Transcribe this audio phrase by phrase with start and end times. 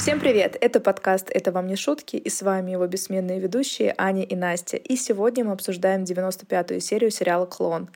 [0.00, 0.56] Всем привет!
[0.62, 4.78] Это подкаст «Это вам не шутки» и с вами его бессменные ведущие Аня и Настя.
[4.78, 7.90] И сегодня мы обсуждаем 95-ю серию сериала «Клон».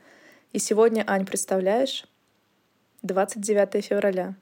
[0.53, 2.05] И сегодня, Ань, представляешь?
[3.01, 4.35] 29 февраля.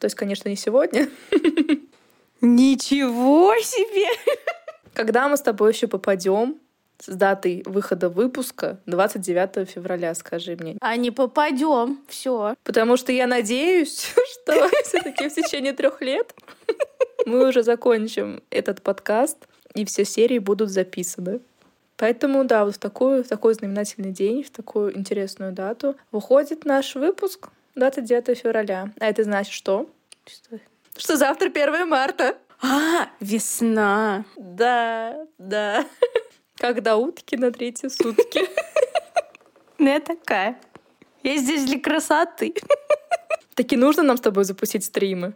[0.00, 1.08] То есть, конечно, не сегодня.
[2.40, 4.08] Ничего себе!
[4.92, 6.58] Когда мы с тобой еще попадем
[7.00, 10.76] с датой выхода выпуска 29 февраля, скажи мне.
[10.80, 12.54] А не попадем, все.
[12.64, 16.34] Потому что я надеюсь, что все-таки в течение трех лет
[17.28, 19.36] мы уже закончим этот подкаст,
[19.74, 21.40] и все серии будут записаны.
[21.96, 26.94] Поэтому, да, вот в, такой в такой знаменательный день, в такую интересную дату выходит наш
[26.94, 28.92] выпуск 29 февраля.
[29.00, 29.90] А это значит что?
[30.26, 30.58] Что,
[30.96, 32.36] что завтра 1 марта.
[32.62, 34.24] А, весна.
[34.36, 35.86] Да, да.
[36.56, 38.42] Когда утки на третьи сутки.
[39.80, 40.58] Ну, я такая.
[41.22, 42.52] Я здесь для красоты.
[43.54, 45.34] Таки нужно нам с тобой запустить стримы,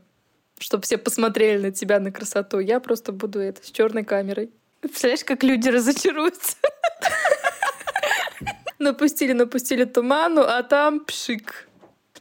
[0.62, 2.58] чтобы все посмотрели на тебя на красоту.
[2.58, 4.50] Я просто буду это с черной камерой.
[4.80, 6.56] Представляешь, как люди разочаруются.
[8.78, 11.68] Напустили, напустили туману, а там пшик.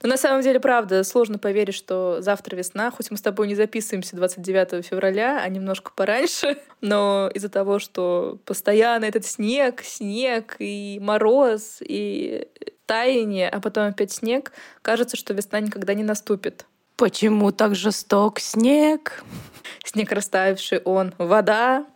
[0.03, 3.56] Но на самом деле, правда, сложно поверить, что завтра весна, хоть мы с тобой не
[3.56, 10.98] записываемся 29 февраля, а немножко пораньше, но из-за того, что постоянно этот снег, снег и
[11.02, 12.48] мороз, и
[12.88, 16.66] таяние, а потом опять снег, кажется, что весна никогда не наступит.
[17.02, 19.24] Почему так жесток снег?
[19.84, 21.88] Снег растаявший он, вода.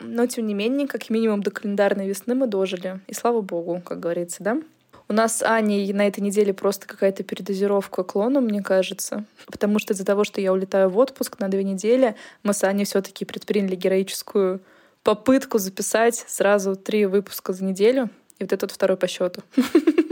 [0.00, 3.00] Но, тем не менее, как минимум до календарной весны мы дожили.
[3.08, 4.58] И слава богу, как говорится, да?
[5.06, 9.26] У нас с Аней на этой неделе просто какая-то передозировка клоном, мне кажется.
[9.44, 12.86] Потому что из-за того, что я улетаю в отпуск на две недели, мы с Аней
[12.86, 14.62] все таки предприняли героическую
[15.02, 18.08] попытку записать сразу три выпуска за неделю.
[18.38, 19.42] И вот этот второй по счету.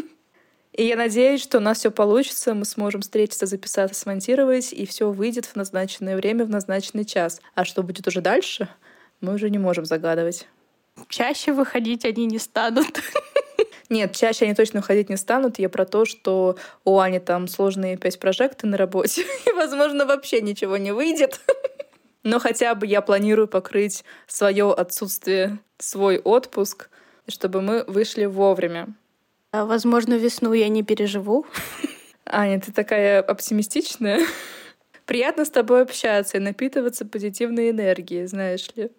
[0.77, 5.11] И я надеюсь, что у нас все получится, мы сможем встретиться, записаться, смонтировать, и все
[5.11, 7.41] выйдет в назначенное время, в назначенный час.
[7.55, 8.69] А что будет уже дальше,
[9.23, 10.47] мы уже не можем загадывать.
[11.09, 13.01] Чаще выходить они не станут.
[13.89, 15.59] Нет, чаще они точно уходить не станут.
[15.59, 20.43] Я про то, что у Ани там сложные пять прожекты на работе, и, возможно, вообще
[20.43, 21.41] ничего не выйдет.
[22.23, 26.91] Но хотя бы я планирую покрыть свое отсутствие, свой отпуск,
[27.29, 28.89] чтобы мы вышли вовремя.
[29.57, 31.47] А, возможно, весну я не переживу.
[32.27, 34.21] Аня, ты такая оптимистичная.
[35.07, 38.91] Приятно с тобой общаться и напитываться позитивной энергией, знаешь ли.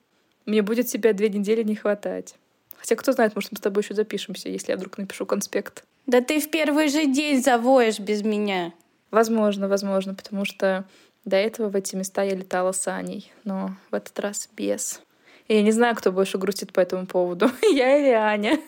[0.48, 2.34] Мне будет тебя две недели не хватать.
[2.76, 5.84] Хотя кто знает, может, мы с тобой еще запишемся, если я вдруг напишу конспект.
[6.08, 8.74] Да ты в первый же день завоешь без меня.
[9.12, 10.86] Возможно, возможно, потому что
[11.24, 15.02] до этого в эти места я летала с Аней, но в этот раз без.
[15.50, 18.60] И я не знаю, кто больше грустит по этому поводу, я или Аня.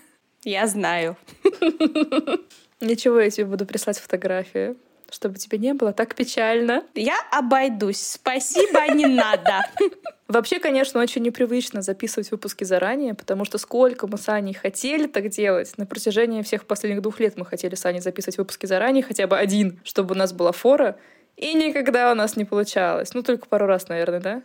[0.44, 1.18] Я знаю.
[2.82, 4.78] Ничего, я тебе буду прислать фотографию
[5.12, 6.84] чтобы тебе не было так печально.
[6.96, 8.02] Я обойдусь.
[8.02, 9.66] Спасибо, не надо.
[10.28, 15.30] Вообще, конечно, очень непривычно записывать выпуски заранее, потому что сколько мы с Аней хотели так
[15.30, 15.76] делать.
[15.78, 19.38] На протяжении всех последних двух лет мы хотели с Аней записывать выпуски заранее, хотя бы
[19.38, 20.98] один, чтобы у нас была фора.
[21.36, 23.14] И никогда у нас не получалось.
[23.14, 24.44] Ну, только пару раз, наверное, да?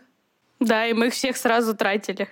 [0.59, 2.29] Да, и мы их всех сразу тратили.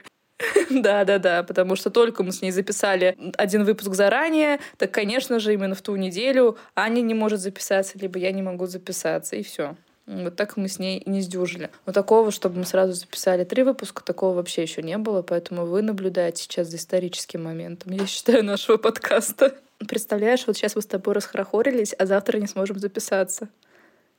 [0.69, 5.39] Да, да, да, потому что только мы с ней записали один выпуск заранее, так, конечно
[5.39, 9.43] же, именно в ту неделю Аня не может записаться, либо я не могу записаться, и
[9.43, 9.75] все.
[10.05, 11.69] Вот так мы с ней и не сдюжили.
[11.85, 15.81] Вот такого, чтобы мы сразу записали три выпуска, такого вообще еще не было, поэтому вы
[15.81, 19.55] наблюдаете сейчас за историческим моментом, я считаю, нашего подкаста.
[19.87, 23.47] Представляешь, вот сейчас мы с тобой расхорохорились, а завтра не сможем записаться.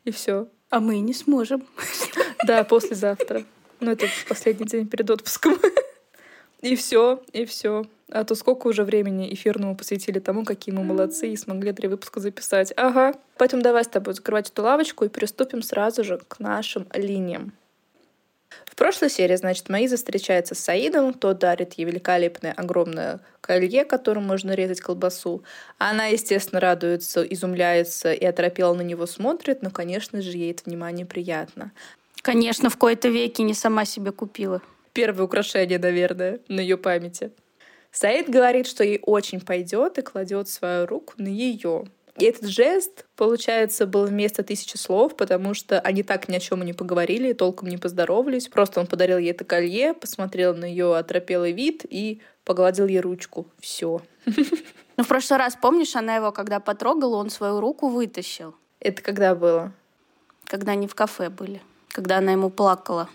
[0.05, 0.49] И все.
[0.71, 1.67] А мы не сможем.
[2.47, 3.45] Да, послезавтра.
[3.81, 5.59] Ну, это последний день перед отпуском.
[6.65, 7.85] И все, и все.
[8.11, 12.21] А то сколько уже времени эфирному посвятили тому, какие мы молодцы и смогли три выпуска
[12.21, 12.73] записать.
[12.77, 13.13] Ага.
[13.37, 17.53] Поэтому давай с тобой закрывать эту лавочку и приступим сразу же к нашим линиям.
[18.65, 24.25] В прошлой серии, значит, Маиза встречается с Саидом, тот дарит ей великолепное огромное колье, которым
[24.25, 25.43] можно резать колбасу.
[25.77, 31.05] Она, естественно, радуется, изумляется и оторопела на него смотрит, но, конечно же, ей это внимание
[31.05, 31.73] приятно.
[32.23, 34.63] Конечно, в кои-то веки не сама себе купила
[34.95, 37.33] первое украшение, наверное, на ее памяти.
[37.93, 41.85] Саид говорит, что ей очень пойдет и кладет свою руку на ее.
[42.17, 46.63] И этот жест, получается, был вместо тысячи слов, потому что они так ни о чем
[46.65, 48.49] не поговорили, толком не поздоровались.
[48.49, 53.47] Просто он подарил ей это колье, посмотрел на ее отропелый вид и погладил ей ручку.
[53.59, 54.01] Все.
[54.97, 58.55] Ну, в прошлый раз, помнишь, она его, когда потрогала, он свою руку вытащил.
[58.79, 59.73] Это когда было?
[60.45, 61.61] Когда они в кафе были.
[61.89, 63.09] Когда она ему плакала.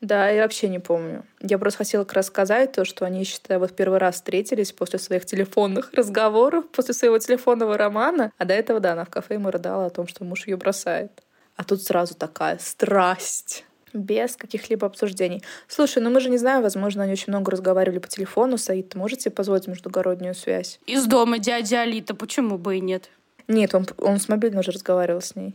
[0.00, 1.24] Да, я вообще не помню.
[1.40, 5.90] Я просто хотела рассказать то, что они, считай, вот первый раз встретились после своих телефонных
[5.92, 8.30] разговоров, после своего телефонного романа.
[8.36, 11.22] А до этого, да, она в кафе ему рыдала о том, что муж ее бросает.
[11.56, 15.42] А тут сразу такая страсть без каких-либо обсуждений.
[15.68, 18.58] Слушай, ну мы же не знаем, возможно, они очень много разговаривали по телефону.
[18.58, 20.78] Саид, можете позволить междугороднюю связь?
[20.86, 23.08] Из дома дядя Алита, почему бы и нет?
[23.48, 25.54] Нет, он, он с мобильного уже разговаривал с ней.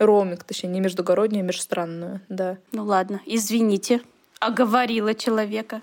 [0.00, 2.58] Роуминг, точнее, не междугороднюю, а межстранную, да.
[2.72, 4.00] Ну ладно, извините,
[4.40, 5.82] оговорила человека.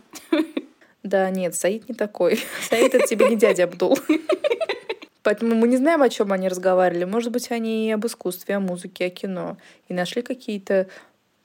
[1.03, 2.43] Да, нет, Саид не такой.
[2.69, 3.97] Саид это тебе не дядя Абдул.
[5.23, 7.05] Поэтому мы не знаем, о чем они разговаривали.
[7.05, 9.57] Может быть, они об искусстве, о музыке, о кино.
[9.87, 10.87] И нашли какие-то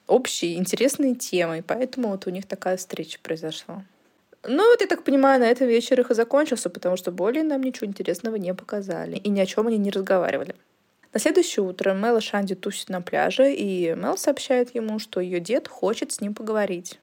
[0.08, 1.62] общие интересные темы.
[1.66, 3.84] Поэтому вот у них такая встреча произошла.
[4.44, 7.62] Ну, вот я так понимаю, на этом вечер их и закончился, потому что более нам
[7.62, 9.16] ничего интересного не показали.
[9.16, 10.56] И ни о чем они не разговаривали.
[11.12, 15.40] На следующее утро Мел и Шанди тусят на пляже, и Мел сообщает ему, что ее
[15.40, 16.98] дед хочет с ним поговорить.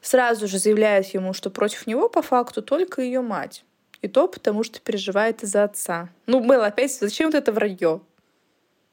[0.00, 3.64] Сразу же заявляет ему, что против него по факту только ее мать.
[4.00, 6.08] И то потому, что переживает из-за отца.
[6.24, 8.00] Ну, Мел, опять, зачем вот это вранье?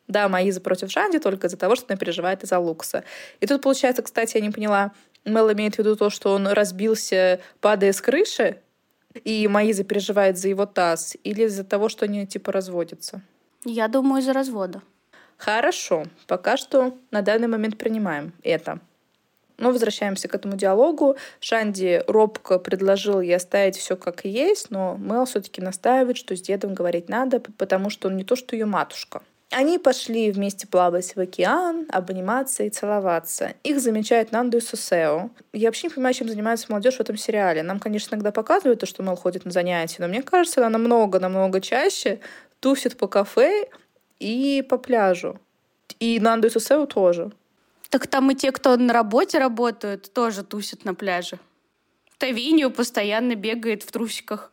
[0.10, 3.06] Да, Маиза против Шанди только из-за того, что она переживает из-за Лукса.
[3.40, 4.92] И тут, получается, кстати, я не поняла,
[5.24, 8.60] Мел имеет в виду то, что он разбился, падая с крыши,
[9.24, 13.22] и Маиза переживает за его таз, или из-за того, что они типа разводятся?
[13.68, 14.82] Я думаю, из-за развода.
[15.38, 16.06] Хорошо.
[16.26, 18.80] Пока что на данный момент принимаем это.
[19.58, 21.18] Но возвращаемся к этому диалогу.
[21.40, 26.74] Шанди робко предложил ей оставить все как есть, но Мел все-таки настаивает, что с дедом
[26.74, 29.22] говорить надо, потому что он не то, что ее матушка.
[29.50, 33.54] Они пошли вместе плавать в океан, обниматься и целоваться.
[33.64, 35.30] Их замечает Нанду и Сусео.
[35.54, 37.64] Я вообще не понимаю, чем занимается молодежь в этом сериале.
[37.64, 41.62] Нам, конечно, иногда показывают то, что Мэл ходит на занятия, но мне кажется, она намного-намного
[41.62, 42.20] чаще
[42.60, 43.70] тусит по кафе
[44.20, 45.40] и по пляжу.
[46.00, 47.32] И Нанду и Сусео тоже.
[47.90, 51.40] Так там и те, кто на работе работают, тоже тусят на пляже.
[52.18, 54.52] Тавинью постоянно бегает в трусиках.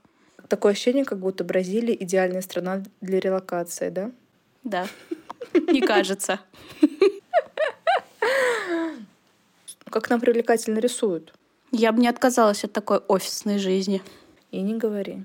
[0.49, 4.11] Такое ощущение, как будто Бразилия идеальная страна для релокации, да?
[4.63, 4.87] Да.
[5.55, 6.41] Не кажется.
[9.91, 11.33] Как нам привлекательно рисуют.
[11.71, 14.03] Я бы не отказалась от такой офисной жизни.
[14.51, 15.25] И не говори.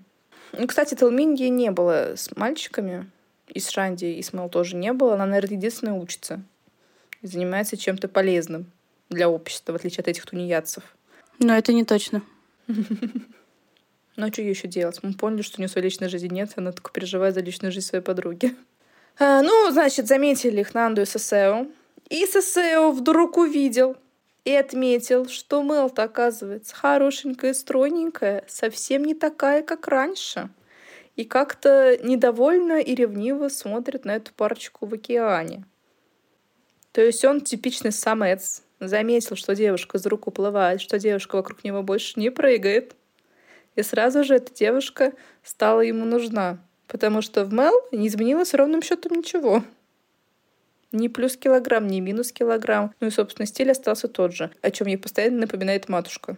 [0.53, 3.09] Ну, кстати, Талминги не было с мальчиками.
[3.47, 5.15] И с Шанди, и с Мэл тоже не было.
[5.15, 6.41] Она, наверное, единственная учится.
[7.21, 8.71] И занимается чем-то полезным
[9.09, 10.83] для общества, в отличие от этих тунеядцев.
[11.39, 12.21] Но это не точно.
[12.67, 14.99] Ну, а что ей еще делать?
[15.01, 17.87] Мы поняли, что у нее своей личной жизни нет, она только переживает за личную жизнь
[17.87, 18.53] своей подруги.
[19.17, 21.67] А, ну, значит, заметили их Нанду и Сосео.
[22.09, 23.95] И Сосео вдруг увидел
[24.49, 30.49] и отметил, что Мелта, оказывается, хорошенькая и стройненькая, совсем не такая, как раньше.
[31.15, 35.65] И как-то недовольно и ревниво смотрит на эту парочку в океане.
[36.93, 38.63] То есть он типичный самец.
[38.79, 42.95] Заметил, что девушка из рук уплывает, что девушка вокруг него больше не прыгает.
[43.75, 45.13] И сразу же эта девушка
[45.43, 46.57] стала ему нужна.
[46.87, 49.63] Потому что в Мел не изменилось ровным счетом ничего.
[50.91, 52.93] Ни плюс килограмм, ни минус килограмм.
[52.99, 56.37] Ну и, собственно, стиль остался тот же, о чем ей постоянно напоминает матушка.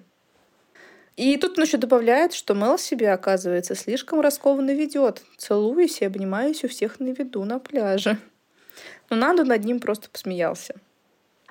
[1.16, 6.64] И тут он еще добавляет, что Мел себя, оказывается, слишком раскованно ведет, целуясь и обнимаясь
[6.64, 8.18] у всех на виду на пляже.
[9.10, 10.76] Но Нанду над ним просто посмеялся.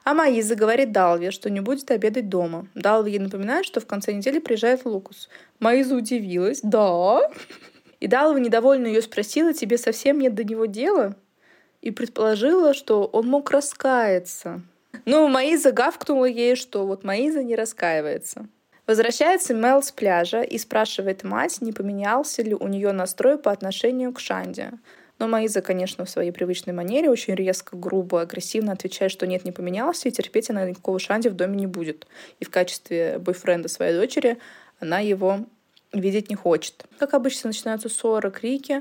[0.03, 2.67] А Маиза говорит Далве, что не будет обедать дома.
[2.75, 5.29] Далви ей напоминает, что в конце недели приезжает Лукус.
[5.59, 6.61] Маиза удивилась.
[6.63, 7.21] «Да?»
[8.01, 11.15] И Далова недовольно ее спросила, тебе совсем нет до него дела?
[11.83, 14.63] И предположила, что он мог раскаяться.
[15.05, 18.49] Но Маиза гавкнула ей, что вот Маиза не раскаивается.
[18.87, 24.13] Возвращается Мел с пляжа и спрашивает мать, не поменялся ли у нее настрой по отношению
[24.13, 24.73] к Шанде.
[25.21, 29.53] Но Маиза, конечно, в своей привычной манере очень резко, грубо, агрессивно отвечает, что нет, не
[29.53, 32.07] поменялся, и терпеть она никакого Шанди в доме не будет.
[32.41, 34.39] И в качестве бойфренда своей дочери
[34.81, 35.41] она его
[35.93, 36.85] видеть не хочет.
[36.99, 38.81] Как обычно, начинаются ссоры, крики,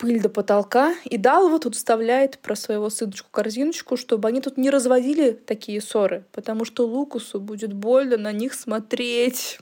[0.00, 0.94] пыль до потолка.
[1.04, 6.64] И Далва тут вставляет про своего сыночку-корзиночку, чтобы они тут не разводили такие ссоры, потому
[6.64, 9.60] что Лукусу будет больно на них смотреть.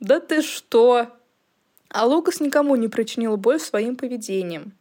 [0.00, 1.08] Да ты что?
[1.88, 4.74] А Лукас никому не причинил боль своим поведением.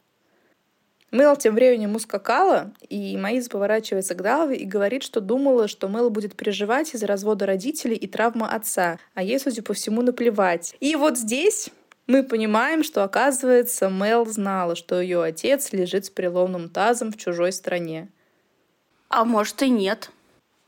[1.11, 6.09] Мэл тем временем ускакала, и Маиз поворачивается к Далве и говорит, что думала, что Мэл
[6.09, 10.75] будет переживать из-за развода родителей и травмы отца, а ей, судя по всему, наплевать.
[10.81, 11.69] И вот здесь
[12.07, 17.51] мы понимаем, что, оказывается, Мэл знала, что ее отец лежит с переломным тазом в чужой
[17.51, 18.09] стране.
[19.09, 20.11] А может и нет.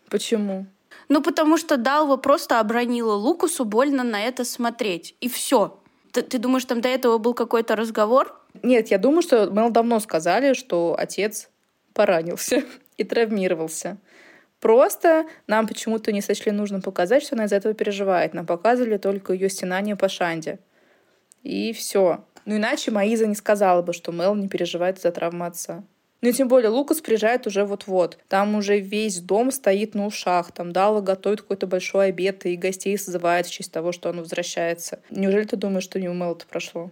[0.09, 0.65] Почему?
[1.09, 5.15] Ну, потому что Далва просто обронила Лукусу больно на это смотреть.
[5.21, 5.79] И все.
[6.11, 8.35] Ты, ты думаешь, там до этого был какой-то разговор?
[8.63, 11.49] Нет, я думаю, что Мэл давно сказали, что отец
[11.93, 12.63] поранился
[12.97, 13.97] и травмировался.
[14.59, 18.33] Просто нам почему-то не сочли нужно показать, что она из этого переживает.
[18.33, 20.59] Нам показывали только ее стенание по Шанде.
[21.43, 22.23] И все.
[22.45, 25.83] Ну иначе Маиза не сказала бы, что Мэл не переживает за травму отца.
[26.21, 28.17] Ну и тем более Лукас приезжает уже вот-вот.
[28.27, 30.51] Там уже весь дом стоит на ушах.
[30.51, 34.99] Там Дала готовит какой-то большой обед и гостей созывает в честь того, что он возвращается.
[35.09, 36.89] Неужели ты думаешь, что не у Мэл это прошло?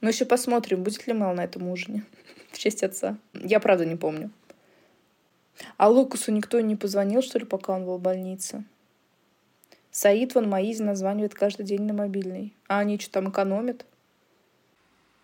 [0.00, 2.04] Ну еще посмотрим, будет ли Мэл на этом ужине
[2.52, 3.16] в честь отца.
[3.34, 4.30] Я правда не помню.
[5.76, 8.64] А Лукасу никто не позвонил, что ли, пока он был в больнице?
[9.92, 12.54] Саид вон Маизи названивает каждый день на мобильный.
[12.66, 13.84] А они что там экономят?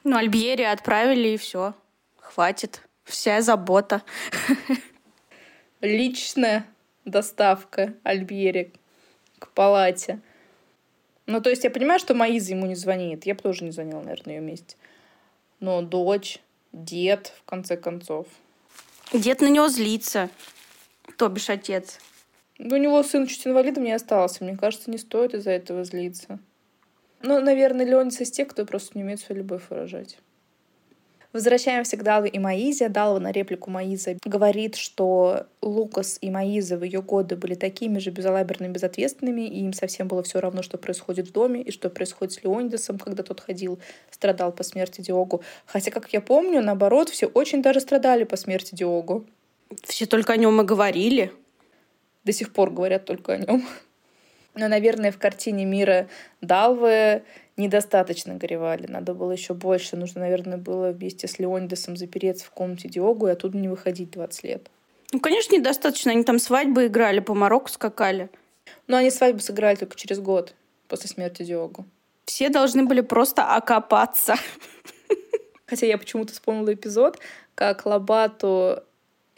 [0.04, 1.74] Ну, Альбьери отправили, и все.
[2.18, 2.82] Хватит.
[3.04, 4.02] Вся забота.
[5.80, 6.66] Личная
[7.06, 8.72] доставка Альбьери
[9.38, 10.20] к палате.
[11.24, 13.24] Ну, то есть я понимаю, что Маиза ему не звонит.
[13.24, 14.76] Я бы тоже не звонила, наверное, на ее месте.
[15.60, 16.40] Но дочь,
[16.72, 18.26] дед, в конце концов.
[19.14, 20.28] Дед на него злится.
[21.16, 22.00] То бишь отец.
[22.58, 24.44] Ну, у него сын чуть инвалидом не остался.
[24.44, 26.38] Мне кажется, не стоит из-за этого злиться.
[27.22, 30.18] Ну, наверное, Леонид из тех, кто просто не умеет свою любовь выражать.
[31.32, 32.88] Возвращаемся к Далве и Маизе.
[32.88, 38.10] Далва на реплику Маиза говорит, что Лукас и Маиза в ее годы были такими же
[38.10, 42.32] безалаберными, безответственными, и им совсем было все равно, что происходит в доме, и что происходит
[42.32, 43.78] с Леонидасом, когда тот ходил,
[44.10, 45.42] страдал по смерти Диогу.
[45.66, 49.26] Хотя, как я помню, наоборот, все очень даже страдали по смерти Диогу.
[49.84, 51.30] Все только о нем и говорили.
[52.28, 53.66] До сих пор говорят только о нем.
[54.54, 56.08] Но, наверное, в картине мира
[56.42, 57.22] Далвы
[57.56, 58.86] недостаточно горевали.
[58.86, 59.96] Надо было еще больше.
[59.96, 64.44] Нужно, наверное, было вместе с Леонидасом запереться в комнате Диогу и оттуда не выходить 20
[64.44, 64.70] лет.
[65.10, 66.10] Ну, конечно, недостаточно.
[66.10, 68.28] Они там свадьбы играли, по Марокко скакали.
[68.88, 70.54] Но они свадьбу сыграли только через год
[70.86, 71.86] после смерти Диогу.
[72.26, 74.34] Все должны были просто окопаться.
[75.66, 77.18] Хотя я почему-то вспомнила эпизод,
[77.54, 78.82] как Лобату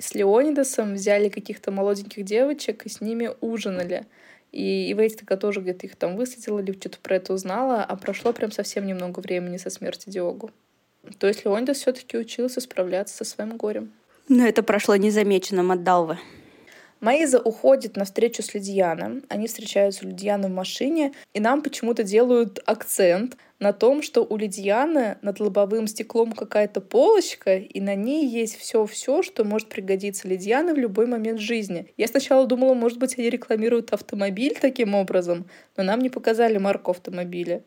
[0.00, 4.06] с Леонидасом взяли каких-то молоденьких девочек и с ними ужинали.
[4.50, 8.50] И Ивейтика тоже где-то их там высадила или что-то про это узнала, а прошло прям
[8.50, 10.50] совсем немного времени со смерти Диогу.
[11.18, 13.92] То есть Леонидас все таки учился справляться со своим горем.
[14.28, 16.18] Но это прошло незамеченным от Далвы.
[17.00, 19.22] Маиза уходит на встречу с Лидианом.
[19.28, 24.36] Они встречаются у Лидиана в машине, и нам почему-то делают акцент на том, что у
[24.36, 30.74] Лидианы над лобовым стеклом какая-то полочка, и на ней есть все-все, что может пригодиться Лидиане
[30.74, 31.86] в любой момент жизни.
[31.96, 36.90] Я сначала думала, может быть, они рекламируют автомобиль таким образом, но нам не показали марку
[36.90, 37.62] автомобиля.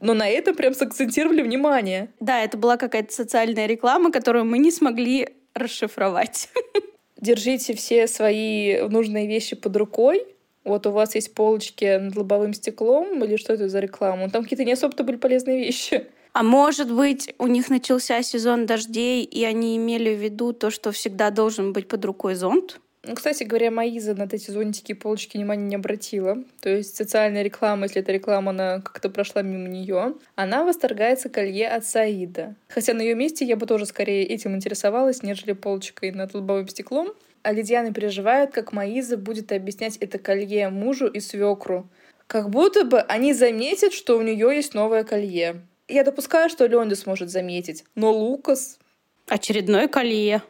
[0.00, 2.10] Но на это прям сакцентировали внимание.
[2.18, 6.48] Да, это была какая-то социальная реклама, которую мы не смогли расшифровать.
[7.20, 10.26] держите все свои нужные вещи под рукой.
[10.64, 14.30] Вот у вас есть полочки над лобовым стеклом, или что это за реклама?
[14.30, 16.06] Там какие-то не особо-то были полезные вещи.
[16.32, 20.90] А может быть, у них начался сезон дождей, и они имели в виду то, что
[20.90, 22.80] всегда должен быть под рукой зонт?
[23.06, 26.38] Ну, кстати говоря, Маиза на эти зонтики и полочки внимания не обратила.
[26.60, 30.14] То есть социальная реклама, если эта реклама, она как-то прошла мимо нее.
[30.36, 32.54] Она восторгается колье от Саида.
[32.68, 37.12] Хотя на ее месте я бы тоже скорее этим интересовалась, нежели полочкой над лобовым стеклом.
[37.42, 41.86] А Лидиана переживает, как Маиза будет объяснять это колье мужу и свекру.
[42.26, 45.60] Как будто бы они заметят, что у нее есть новое колье.
[45.88, 48.78] Я допускаю, что Леонда сможет заметить, но Лукас...
[49.26, 50.42] Очередное колье.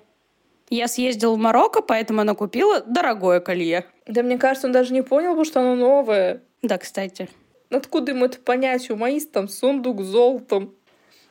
[0.70, 3.86] Я съездил в Марокко, поэтому она купила дорогое колье.
[4.06, 6.42] Да мне кажется, он даже не понял бы, что оно новое.
[6.62, 7.28] Да, кстати.
[7.70, 8.90] Откуда ему это понять?
[8.90, 10.74] У Маис там сундук с золотом.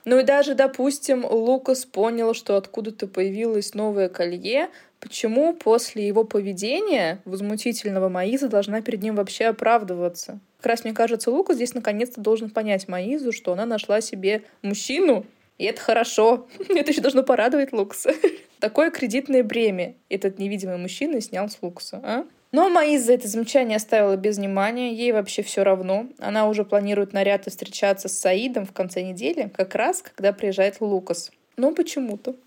[0.05, 7.21] Ну и даже, допустим, Лукас понял, что откуда-то появилось новое колье, почему после его поведения
[7.25, 10.39] возмутительного Маиза должна перед ним вообще оправдываться?
[10.57, 15.25] Как раз, мне кажется, Лукас здесь наконец-то должен понять Маизу, что она нашла себе мужчину,
[15.57, 16.47] и это хорошо.
[16.69, 18.13] Это еще должно порадовать Лукса.
[18.63, 22.25] Такое кредитное бремя этот невидимый мужчина снял с Лукса, а?
[22.53, 26.07] Но Маиза это замечание оставила без внимания, ей вообще все равно.
[26.17, 30.79] Она уже планирует наряд и встречаться с Саидом в конце недели, как раз когда приезжает
[30.79, 31.29] Лукас.
[31.57, 32.37] Но почему-то,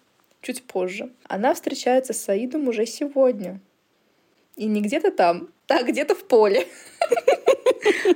[0.41, 1.11] чуть позже.
[1.25, 3.61] Она встречается с Саидом уже сегодня.
[4.57, 6.67] И не где-то там, а где-то в поле.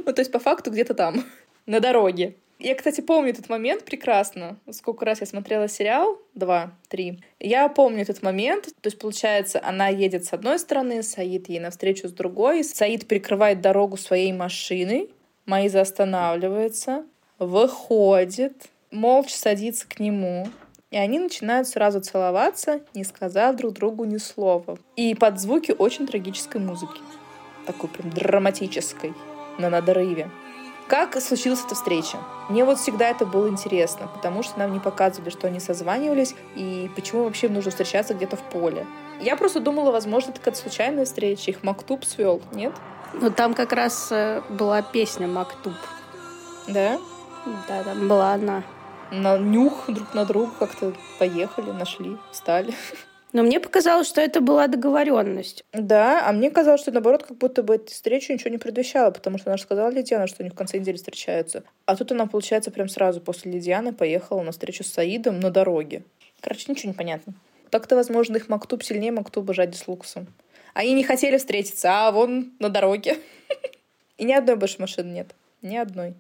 [0.06, 1.22] Ну, то есть, по факту, где-то там,
[1.66, 2.34] на дороге.
[2.60, 4.58] Я, кстати, помню этот момент прекрасно.
[4.70, 6.18] Сколько раз я смотрела сериал?
[6.34, 7.20] Два, три.
[7.38, 8.66] Я помню этот момент.
[8.82, 12.62] То есть, получается, она едет с одной стороны, Саид ей навстречу с другой.
[12.62, 15.10] Саид прикрывает дорогу своей машиной.
[15.46, 17.06] Маиза останавливается,
[17.38, 20.46] выходит, молча садится к нему.
[20.90, 24.78] И они начинают сразу целоваться, не сказав друг другу ни слова.
[24.96, 27.00] И под звуки очень трагической музыки.
[27.66, 29.14] Такой прям драматической,
[29.58, 30.30] на надрыве.
[30.90, 32.18] Как случилась эта встреча?
[32.48, 36.90] Мне вот всегда это было интересно, потому что нам не показывали, что они созванивались, и
[36.96, 38.84] почему вообще нужно встречаться где-то в поле.
[39.20, 42.72] Я просто думала, возможно, это какая-то случайная встреча, их Мактуб свел, нет?
[43.12, 45.74] Ну, там как раз э, была песня «Мактуб».
[46.66, 46.98] Да?
[47.68, 48.64] Да, там была одна.
[49.12, 52.74] на нюх друг на друга как-то поехали, нашли, встали.
[53.32, 55.64] Но мне показалось, что это была договоренность.
[55.72, 59.38] Да, а мне казалось, что наоборот, как будто бы эта встреча ничего не предвещала, потому
[59.38, 61.62] что она же сказала Лидиана, что они в конце недели встречаются.
[61.86, 66.02] А тут она, получается, прям сразу после Лидианы поехала на встречу с Саидом на дороге.
[66.40, 67.34] Короче, ничего не понятно.
[67.70, 70.26] Так-то, возможно, их Мактуб сильнее Мактуба Жади с Лукасом.
[70.74, 73.18] Они не хотели встретиться, а вон на дороге.
[74.18, 75.34] И ни одной больше машины нет.
[75.62, 76.14] Ни одной.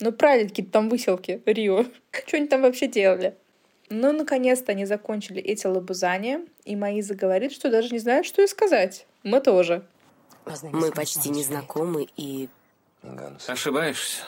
[0.00, 1.84] Ну, правильно, какие-то там выселки, Рио.
[2.26, 3.34] Что они там вообще делали?
[3.90, 8.46] Ну, наконец-то они закончили эти лобызания, и Маиза говорит, что даже не знает, что и
[8.46, 9.06] сказать.
[9.22, 9.86] Мы тоже.
[10.62, 12.48] Мы почти не знакомы и...
[13.46, 14.22] Ошибаешься.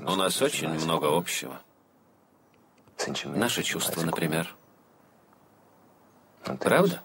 [0.00, 1.60] У нас очень много общего.
[3.24, 4.54] Наши чувства, например.
[6.60, 7.00] Правда?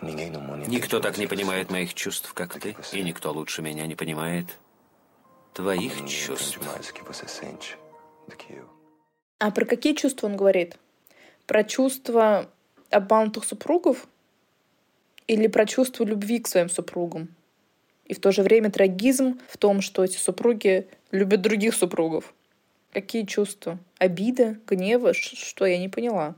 [0.00, 4.58] Никто так не понимает моих чувств, как ты, и никто лучше меня не понимает
[5.54, 6.60] твоих чувств.
[9.38, 10.76] А про какие чувства он говорит?
[11.46, 12.50] Про чувства
[12.90, 14.06] обманутых супругов?
[15.26, 17.28] Или про чувство любви к своим супругам?
[18.04, 22.34] И в то же время трагизм в том, что эти супруги любят других супругов.
[22.92, 23.78] Какие чувства?
[23.98, 25.14] Обида, гнева?
[25.14, 25.64] Что?
[25.64, 26.34] Я не поняла.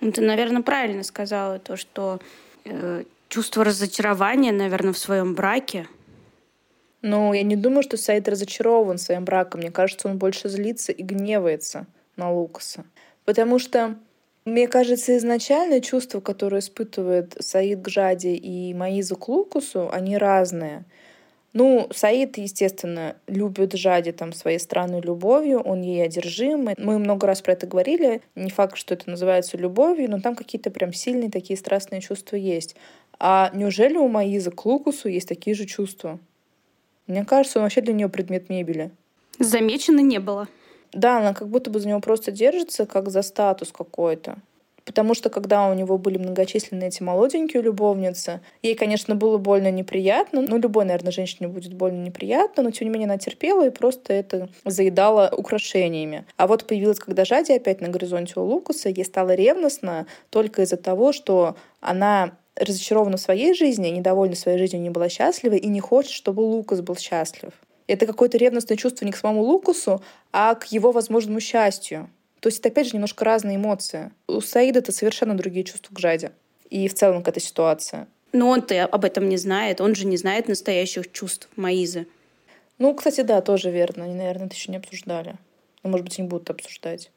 [0.00, 2.20] Ну, ты, наверное, правильно сказала то, что
[2.64, 5.86] э, чувство разочарования, наверное, в своем браке.
[7.08, 9.60] Ну, я не думаю, что Саид разочарован своим браком.
[9.60, 11.86] Мне кажется, он больше злится и гневается
[12.16, 12.84] на Лукаса.
[13.24, 13.94] Потому что,
[14.44, 20.84] мне кажется, изначально чувства, которые испытывает Саид к Жаде и Маизу к Лукасу, они разные.
[21.52, 26.70] Ну, Саид, естественно, любит Жади там своей странной любовью, он ей одержим.
[26.76, 28.20] Мы много раз про это говорили.
[28.34, 32.74] Не факт, что это называется любовью, но там какие-то прям сильные такие страстные чувства есть.
[33.20, 36.18] А неужели у Маизы к Лукусу есть такие же чувства?
[37.06, 38.90] Мне кажется, он вообще для нее предмет мебели.
[39.38, 40.48] Замечено не было.
[40.92, 44.38] Да, она как будто бы за него просто держится, как за статус какой-то.
[44.86, 50.42] Потому что когда у него были многочисленные эти молоденькие любовницы, ей, конечно, было больно неприятно.
[50.42, 54.12] Ну, любой, наверное, женщине будет больно неприятно, но тем не менее она терпела и просто
[54.12, 56.24] это заедала украшениями.
[56.36, 60.76] А вот появилась, когда Жади опять на горизонте у Лукаса, ей стало ревностно только из-за
[60.76, 65.80] того, что она разочарована в своей жизни, недовольна своей жизнью, не была счастлива и не
[65.80, 67.52] хочет, чтобы Лукас был счастлив.
[67.86, 72.10] Это какое-то ревностное чувство не к самому Лукасу, а к его возможному счастью.
[72.40, 74.10] То есть это, опять же, немножко разные эмоции.
[74.26, 76.32] У Саида это совершенно другие чувства к Жаде.
[76.68, 78.06] И в целом к этой ситуации.
[78.32, 79.80] Но он-то об этом не знает.
[79.80, 82.06] Он же не знает настоящих чувств Маизы.
[82.78, 84.04] Ну, кстати, да, тоже верно.
[84.04, 85.36] Они, наверное, это еще не обсуждали.
[85.82, 87.10] Но, может быть, не будут обсуждать.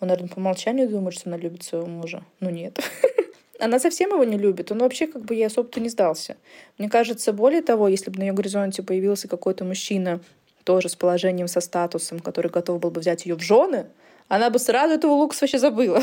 [0.00, 2.22] Он, наверное, по умолчанию думает, что она любит своего мужа.
[2.40, 2.78] Ну, нет.
[3.60, 4.72] Она совсем его не любит.
[4.72, 6.36] Он вообще как бы ей особо-то не сдался.
[6.78, 10.20] Мне кажется, более того, если бы на ее горизонте появился какой-то мужчина,
[10.64, 13.86] тоже с положением, со статусом, который готов был бы взять ее в жены,
[14.28, 16.02] она бы сразу этого Лукас вообще забыла.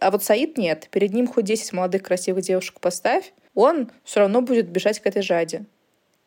[0.00, 0.88] А вот Саид нет.
[0.90, 5.22] Перед ним хоть 10 молодых красивых девушек поставь, он все равно будет бежать к этой
[5.22, 5.64] жаде.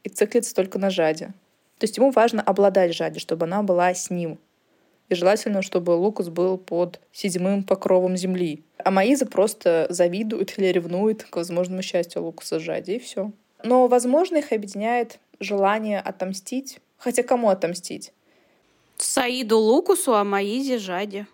[0.03, 1.33] И циклиться только на жаде.
[1.77, 4.39] То есть ему важно обладать жаде, чтобы она была с ним.
[5.09, 8.63] И желательно, чтобы Лукас был под седьмым покровом земли.
[8.77, 13.31] А Маиза просто завидует или ревнует к возможному счастью Лукаса Жади, и все.
[13.63, 16.79] Но, возможно, их объединяет желание отомстить.
[16.97, 18.13] Хотя кому отомстить?
[18.97, 21.27] Саиду Лукусу, а Маизе Жаде.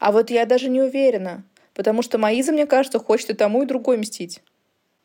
[0.00, 3.66] А вот я даже не уверена, потому что Маиза, мне кажется, хочет и тому, и
[3.66, 4.42] другой мстить.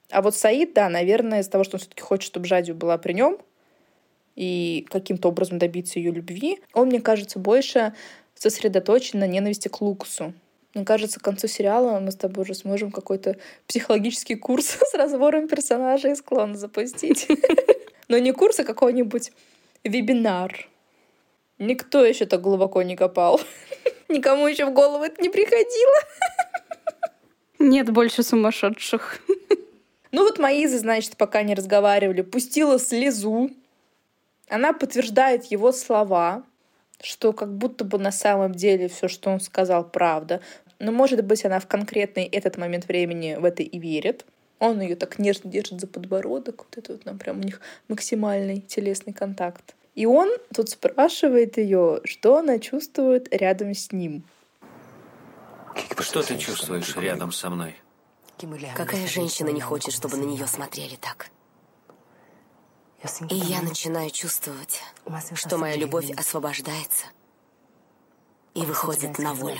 [0.10, 3.14] А вот Саид, да, наверное, из-за того, что он все-таки хочет, чтобы Жадию была при
[3.14, 3.38] нем,
[4.36, 7.94] и каким-то образом добиться ее любви, он, мне кажется, больше
[8.36, 10.34] сосредоточен на ненависти к Лукусу.
[10.74, 13.36] Мне кажется, к концу сериала мы с тобой уже сможем какой-то
[13.68, 17.28] психологический курс с разбором персонажей и склон запустить.
[18.08, 19.32] Но не курс, а какой-нибудь
[19.84, 20.68] вебинар.
[21.60, 23.40] Никто еще так глубоко не копал.
[24.10, 25.96] Никому еще в голову это не приходило.
[27.60, 29.20] Нет больше сумасшедших.
[30.12, 33.52] Ну вот Маиза, значит, пока не разговаривали, пустила слезу.
[34.50, 36.44] Она подтверждает его слова,
[37.02, 40.42] что как будто бы на самом деле все, что он сказал, правда.
[40.80, 44.26] Но, может быть, она в конкретный этот момент времени в это и верит.
[44.60, 46.66] Он ее так нежно держит за подбородок.
[46.66, 49.76] Вот это вот нам прям у них максимальный телесный контакт.
[49.96, 54.24] И он тут спрашивает ее, что она чувствует рядом с ним.
[56.00, 57.76] Что ты чувствуешь рядом со мной?
[58.76, 61.30] Какая женщина не хочет, чтобы на нее смотрели так?
[63.30, 64.82] И я начинаю чувствовать,
[65.34, 67.08] что моя любовь освобождается
[68.54, 69.58] и выходит на волю.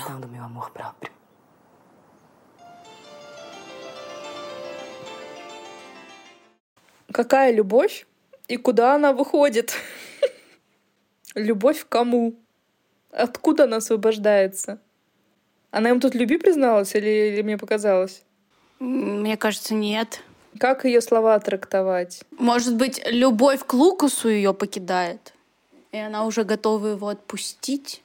[7.12, 8.06] Какая любовь
[8.48, 9.74] И куда она выходит?
[11.34, 12.34] Любовь к кому?
[13.10, 14.80] Откуда она освобождается?
[15.70, 18.22] Она ему тут люби призналась или, или мне показалось?
[18.78, 20.22] Мне кажется, нет.
[20.58, 22.22] Как ее слова трактовать?
[22.38, 25.32] Может быть, любовь к Лукасу ее покидает,
[25.92, 28.02] и она уже готова его отпустить?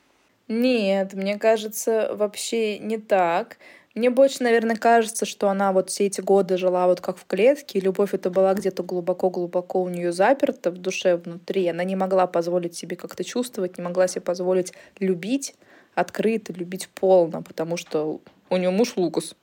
[0.48, 3.58] Нет, мне кажется, вообще не так.
[3.96, 7.80] Мне больше, наверное, кажется, что она вот все эти годы жила вот как в клетке,
[7.80, 11.68] и любовь это была где-то глубоко-глубоко у нее заперта в душе внутри.
[11.68, 15.56] Она не могла позволить себе как-то чувствовать, не могла себе позволить любить
[15.96, 19.36] открыто, любить полно, потому что у нее муж Лукас.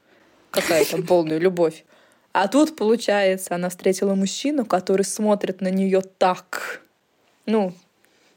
[0.53, 1.85] Какая там полная любовь.
[2.35, 6.83] А тут, получается, она встретила мужчину, который смотрит на нее так,
[7.47, 7.73] ну,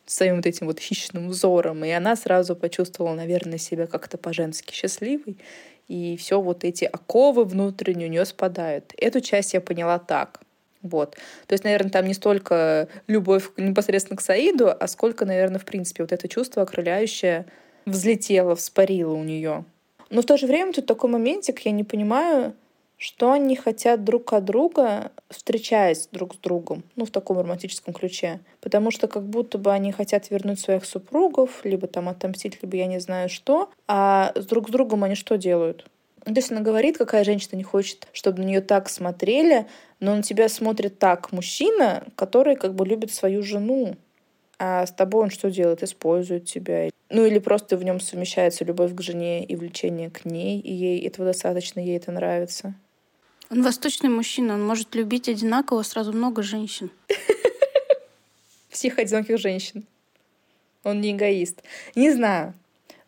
[0.06, 5.40] своим вот этим вот хищным взором, и она сразу почувствовала, наверное, себя как-то по-женски счастливой,
[5.88, 8.94] и все вот эти оковы внутренние у нее спадают.
[8.98, 10.42] Эту часть я поняла так.
[10.84, 11.18] Вот.
[11.48, 16.04] То есть, наверное, там не столько любовь непосредственно к Саиду, а сколько, наверное, в принципе,
[16.04, 17.48] вот это чувство окрыляющее
[17.88, 19.66] взлетело, вспарило у нее.
[20.12, 22.54] Но в то же время тут такой моментик, я не понимаю,
[22.98, 28.40] что они хотят друг от друга, встречаясь друг с другом, ну, в таком романтическом ключе.
[28.60, 32.88] Потому что как будто бы они хотят вернуть своих супругов, либо там отомстить, либо я
[32.88, 35.88] не знаю что, а с друг с другом они что делают?
[36.26, 39.68] То есть она говорит, какая женщина не хочет, чтобы на нее так смотрели,
[40.02, 43.96] но на тебя смотрит так мужчина, который как бы любит свою жену.
[44.60, 45.84] А с тобой он что делает?
[45.84, 46.90] Использует тебя.
[47.10, 51.08] Ну или просто в нем совмещается любовь к жене и влечение к ней, и ей
[51.08, 52.76] этого достаточно, ей это нравится.
[53.50, 56.90] Он восточный мужчина, он может любить одинаково сразу много женщин.
[58.70, 59.86] Всех одиноких женщин.
[60.84, 61.64] Он не эгоист.
[61.96, 62.54] Не знаю.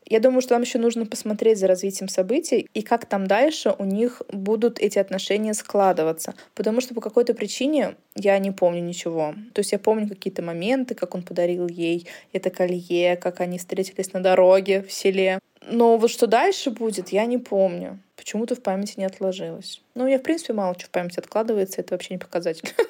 [0.10, 3.86] Я думаю, что нам еще нужно посмотреть за развитием событий и как там дальше у
[3.86, 6.34] них будут эти отношения складываться.
[6.56, 9.36] Потому что по какой-то причине я не помню ничего.
[9.54, 14.12] То есть я помню какие-то моменты, как он подарил ей это колье, как они встретились
[14.14, 15.40] на дороге в селе.
[15.62, 18.00] Но вот что дальше будет, я не помню.
[18.16, 19.82] Почему-то в памяти не отложилось.
[19.94, 22.74] Ну, я, в принципе, мало что в памяти откладывается, это вообще не показатель.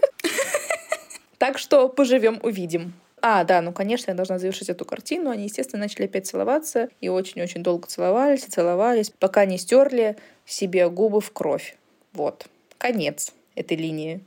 [1.40, 2.94] Так что поживем, увидим.
[3.22, 5.30] А, да, ну, конечно, я должна завершить эту картину.
[5.30, 6.90] Они, естественно, начали опять целоваться.
[7.02, 11.78] И очень-очень долго целовались и целовались, пока не стерли себе губы в кровь.
[12.14, 12.48] Вот.
[12.78, 14.22] Конец этой линии.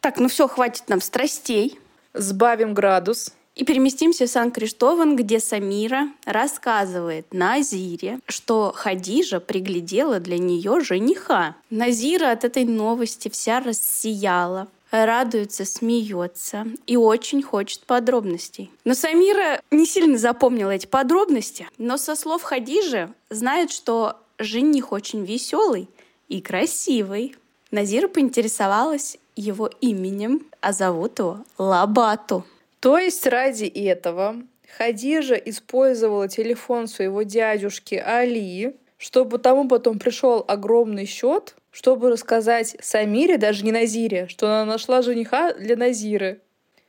[0.00, 1.78] Так, ну все, хватит нам страстей.
[2.14, 3.34] Сбавим градус.
[3.56, 11.56] И переместимся в Сан-Криштован, где Самира рассказывает Назире, что Хадижа приглядела для нее жениха.
[11.68, 18.70] Назира от этой новости вся рассияла, радуется, смеется и очень хочет подробностей.
[18.84, 25.24] Но Самира не сильно запомнила эти подробности, но со слов Хадижи знает, что жених очень
[25.24, 25.88] веселый
[26.28, 27.36] и красивый.
[27.70, 32.44] Назира поинтересовалась его именем, а зовут его Лабату.
[32.80, 34.36] То есть ради этого
[34.76, 43.36] Хадижа использовала телефон своего дядюшки Али, чтобы тому потом пришел огромный счет, чтобы рассказать Самире,
[43.36, 46.40] даже не Назире, что она нашла жениха для Назиры,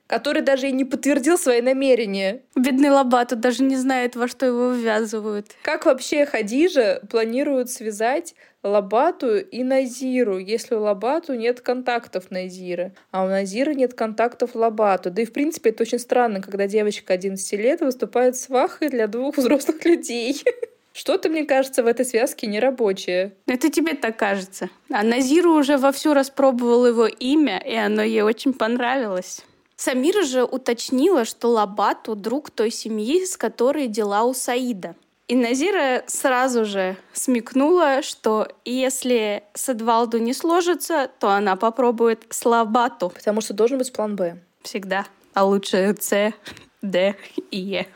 [0.08, 2.42] который даже и не подтвердил свои намерения.
[2.56, 5.48] Бедный Лабату даже не знает, во что его ввязывают.
[5.64, 13.24] Как вообще Хадижа планирует связать Лабату и Назиру, если у Лабату нет контактов Назиры, а
[13.24, 15.10] у Назиры нет контактов Лабату.
[15.10, 19.38] Да и в принципе это очень странно, когда девочка 11 лет выступает свахой для двух
[19.38, 20.44] взрослых людей.
[20.94, 23.34] Что-то, мне кажется, в этой связке нерабочее.
[23.46, 24.70] Это тебе так кажется.
[24.92, 29.46] А Назиру уже вовсю распробовал его имя, и оно ей очень понравилось.
[29.78, 34.96] Самира же уточнила, что Лабату— друг той семьи, с которой дела у Саида.
[35.28, 42.46] И Назира сразу же смекнула, что если с Эдвалду не сложится, то она попробует с
[42.46, 43.10] Лабату.
[43.10, 44.38] Потому что должен быть план «Б».
[44.62, 45.06] Всегда.
[45.34, 46.34] А лучше С,
[46.82, 47.16] Д
[47.52, 47.88] и Е.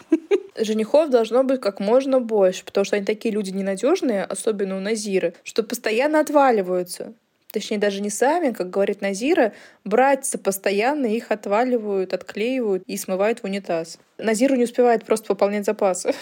[0.58, 5.34] Женихов должно быть как можно больше, потому что они такие люди ненадежные, особенно у Назиры,
[5.43, 7.13] что постоянно отваливаются.
[7.52, 9.54] Точнее, даже не сами, как говорит Назира,
[9.86, 13.98] братья постоянно их отваливают, отклеивают и смывают в унитаз.
[14.17, 16.13] Назиру не успевает просто пополнять запасы.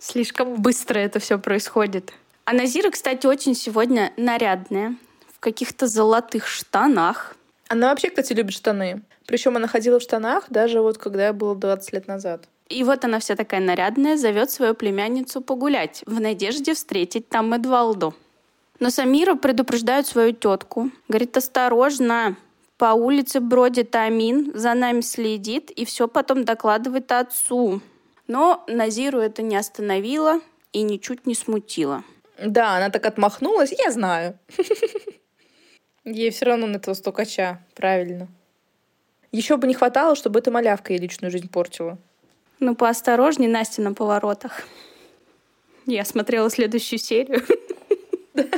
[0.00, 2.12] Слишком быстро это все происходит.
[2.44, 4.96] А Назира, кстати, очень сегодня нарядная,
[5.32, 7.36] в каких-то золотых штанах.
[7.72, 9.00] Она вообще, кстати, любит штаны.
[9.26, 12.44] Причем она ходила в штанах даже вот когда было 20 лет назад.
[12.68, 18.14] И вот она вся такая нарядная, зовет свою племянницу погулять, в надежде встретить там Эдвалду.
[18.78, 20.90] Но Самира предупреждает свою тетку.
[21.08, 22.36] Говорит, осторожно,
[22.76, 27.80] по улице бродит Амин, за нами следит и все потом докладывает отцу.
[28.26, 30.40] Но Назиру это не остановило
[30.74, 32.04] и ничуть не смутило.
[32.38, 34.38] Да, она так отмахнулась, я знаю.
[36.04, 38.28] Ей все равно на этого стукача, правильно.
[39.30, 41.98] Еще бы не хватало, чтобы эта малявка ей личную жизнь портила.
[42.60, 44.66] Ну, поосторожней, Настя, на поворотах.
[45.86, 47.42] Я смотрела следующую серию.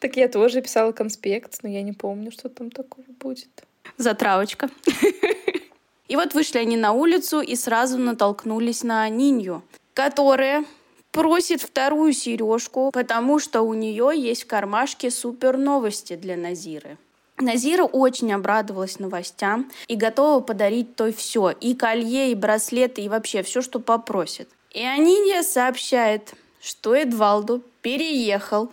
[0.00, 3.64] Так я тоже писала конспект, но я не помню, что там такого будет.
[3.96, 4.68] Затравочка.
[6.08, 9.62] И вот вышли они на улицу и сразу натолкнулись на Нинью,
[9.94, 10.66] которая
[11.14, 16.98] просит вторую сережку, потому что у нее есть в кармашке супер новости для Назиры.
[17.38, 21.50] Назира очень обрадовалась новостям и готова подарить той все.
[21.50, 24.48] И колье, и браслеты, и вообще все, что попросит.
[24.72, 28.70] И Анинья сообщает, что Эдвалду переехал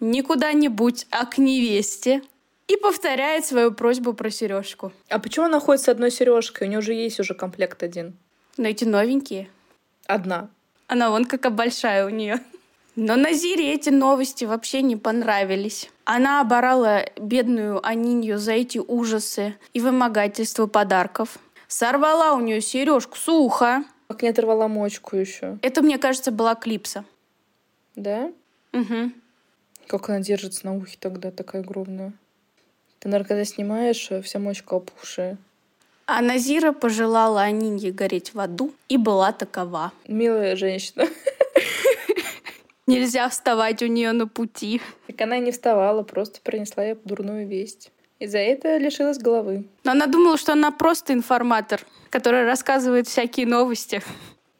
[0.00, 2.22] не куда-нибудь, а к невесте,
[2.66, 4.90] и повторяет свою просьбу про сережку.
[5.10, 6.66] А почему она ходит с одной сережкой?
[6.66, 8.16] У нее уже есть уже комплект один.
[8.56, 9.50] Но эти новенькие.
[10.06, 10.48] Одна.
[10.86, 12.40] Она вон какая большая у нее.
[12.96, 15.90] Но Назире эти новости вообще не понравились.
[16.04, 21.38] Она оборала бедную Анинью за эти ужасы и вымогательство подарков.
[21.66, 23.84] Сорвала у нее сережку с уха.
[24.06, 25.58] Как не оторвала мочку еще.
[25.62, 27.04] Это, мне кажется, была клипса.
[27.96, 28.30] Да?
[28.72, 29.10] Угу.
[29.88, 32.12] Как она держится на ухе тогда, такая огромная.
[33.00, 35.36] Ты, наверное, когда снимаешь, э, вся мочка опухшая.
[36.06, 39.92] А Назира пожелала Анинье гореть в аду и была такова.
[40.06, 41.06] Милая женщина.
[42.86, 44.82] Нельзя вставать у нее на пути.
[45.06, 47.90] Так она и не вставала, просто принесла ей дурную весть.
[48.18, 49.64] И за это лишилась головы.
[49.84, 54.02] Но она думала, что она просто информатор, который рассказывает всякие новости.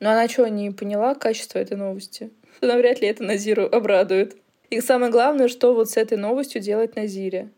[0.00, 2.30] Но она что, не поняла качество этой новости?
[2.60, 4.36] Она вряд ли это Назиру обрадует.
[4.70, 7.50] И самое главное, что вот с этой новостью делать Назире.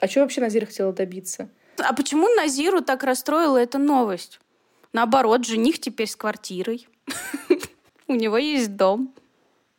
[0.00, 1.48] А что вообще Назир хотела добиться?
[1.78, 4.40] А почему Назиру так расстроила эта новость?
[4.92, 6.88] Наоборот, жених теперь с квартирой.
[8.08, 9.12] У него есть дом.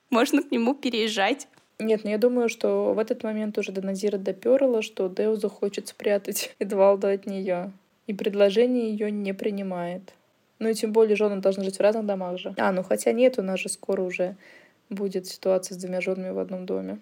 [0.09, 1.47] Можно к нему переезжать.
[1.79, 5.87] Нет, ну я думаю, что в этот момент уже до Назира доперла, что Деузу хочет
[5.87, 7.71] спрятать Эдвалда от нее.
[8.07, 10.13] И предложение ее не принимает.
[10.59, 12.53] Ну и тем более жены должны жить в разных домах же.
[12.57, 14.35] А, ну хотя нет, у нас же скоро уже
[14.89, 16.99] будет ситуация с двумя женами в одном доме.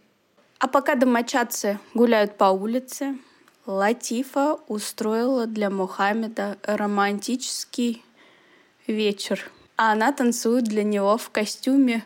[0.59, 3.17] А пока домочадцы гуляют по улице,
[3.67, 8.03] Латифа устроила для Мухаммеда романтический
[8.87, 9.51] вечер.
[9.75, 12.03] А она танцует для него в костюме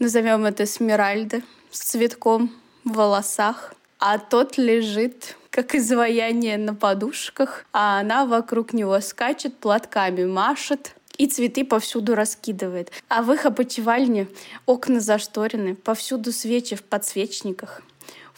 [0.00, 2.50] назовем это Смиральда, с цветком
[2.84, 10.24] в волосах, а тот лежит как изваяние на подушках, а она вокруг него скачет, платками
[10.24, 12.90] машет, и цветы повсюду раскидывает.
[13.08, 14.26] А в их опочивальне
[14.64, 17.82] окна зашторены, повсюду свечи в подсвечниках,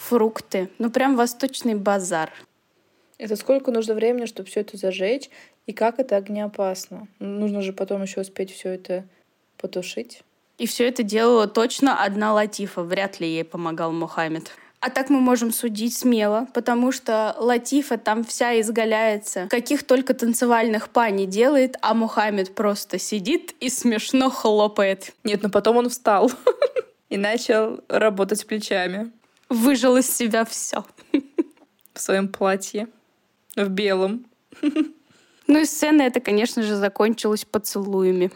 [0.08, 0.68] фрукты.
[0.78, 2.32] Ну, прям восточный базар.
[3.18, 5.30] Это сколько нужно времени, чтобы все это зажечь?
[5.66, 7.06] И как это огнеопасно?
[7.20, 9.04] Нужно же потом еще успеть все это
[9.58, 10.22] потушить.
[10.58, 12.82] И все это делала точно одна Латифа.
[12.82, 14.50] Вряд ли ей помогал Мухаммед.
[14.80, 19.46] А так мы можем судить смело, потому что Латифа там вся изгаляется.
[19.48, 25.12] Каких только танцевальных па не делает, а Мухаммед просто сидит и смешно хлопает.
[25.22, 26.32] Нет, но потом он встал
[27.08, 29.12] и начал работать плечами.
[29.52, 30.84] Выжил из себя все.
[31.92, 32.88] В своем платье.
[33.54, 34.26] В белом.
[35.46, 38.30] Ну и сцена эта, конечно же, закончилась поцелуями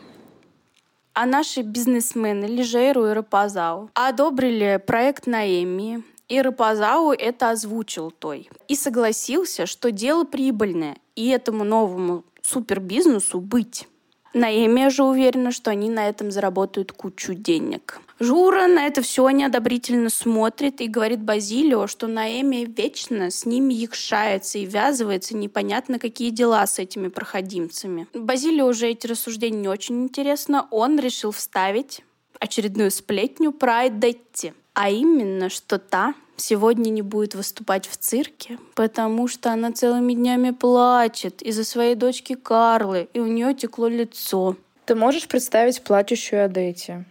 [1.17, 8.51] а наши бизнесмены Лижейру и Рапазау одобрили проект Наэми, и Рапазау это озвучил той.
[8.69, 13.89] И согласился, что дело прибыльное, и этому новому супербизнесу быть.
[14.37, 18.01] Наэмия же уверена, что они на этом заработают кучу денег.
[18.21, 24.59] Жура на это все неодобрительно смотрит и говорит Базилио, что Наэмия вечно с ними якшается
[24.59, 28.09] и ввязывается непонятно какие дела с этими проходимцами.
[28.13, 30.69] Базилио уже эти рассуждения не очень интересно.
[30.71, 32.03] Он решил вставить
[32.39, 34.53] очередную сплетню про Эдетти.
[34.75, 40.51] А именно, что та сегодня не будет выступать в цирке, потому что она целыми днями
[40.51, 44.57] плачет из-за своей дочки Карлы, и у нее текло лицо.
[44.85, 47.05] Ты можешь представить плачущую Адетти?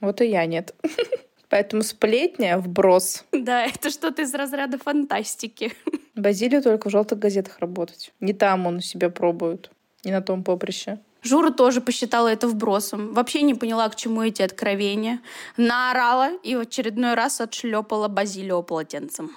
[0.00, 0.74] Вот и я нет.
[1.48, 3.24] Поэтому сплетня вброс.
[3.32, 5.72] Да, это что-то из разряда фантастики.
[6.14, 8.12] Базилию только в желтых газетах работать.
[8.20, 9.70] Не там он себя пробует.
[10.04, 10.98] Не на том поприще.
[11.22, 13.12] Жура тоже посчитала это вбросом.
[13.12, 15.20] Вообще не поняла, к чему эти откровения.
[15.56, 19.36] Наорала и в очередной раз отшлепала Базилио полотенцем.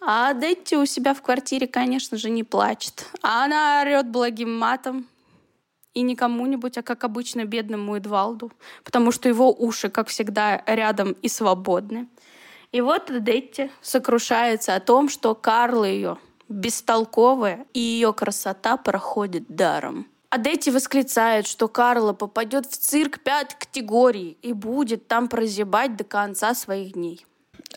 [0.00, 3.06] А Детти у себя в квартире, конечно же, не плачет.
[3.22, 5.06] А она орет благим матом.
[5.94, 8.52] И не кому-нибудь, а как обычно бедному Эдвалду.
[8.84, 12.06] Потому что его уши, как всегда, рядом и свободны.
[12.70, 16.18] И вот Детти сокрушается о том, что Карла ее
[16.48, 20.06] бестолковая, и ее красота проходит даром.
[20.28, 26.04] А Дети восклицает, что Карла попадет в цирк пятой категории и будет там прозябать до
[26.04, 27.24] конца своих дней.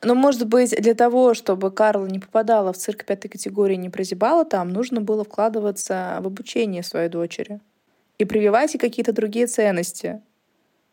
[0.04, 4.46] Но, может быть, для того, чтобы Карла не попадала в цирк пятой категории, не прозябала
[4.46, 7.60] там, нужно было вкладываться в обучение своей дочери
[8.18, 10.22] и прививать ей какие-то другие ценности,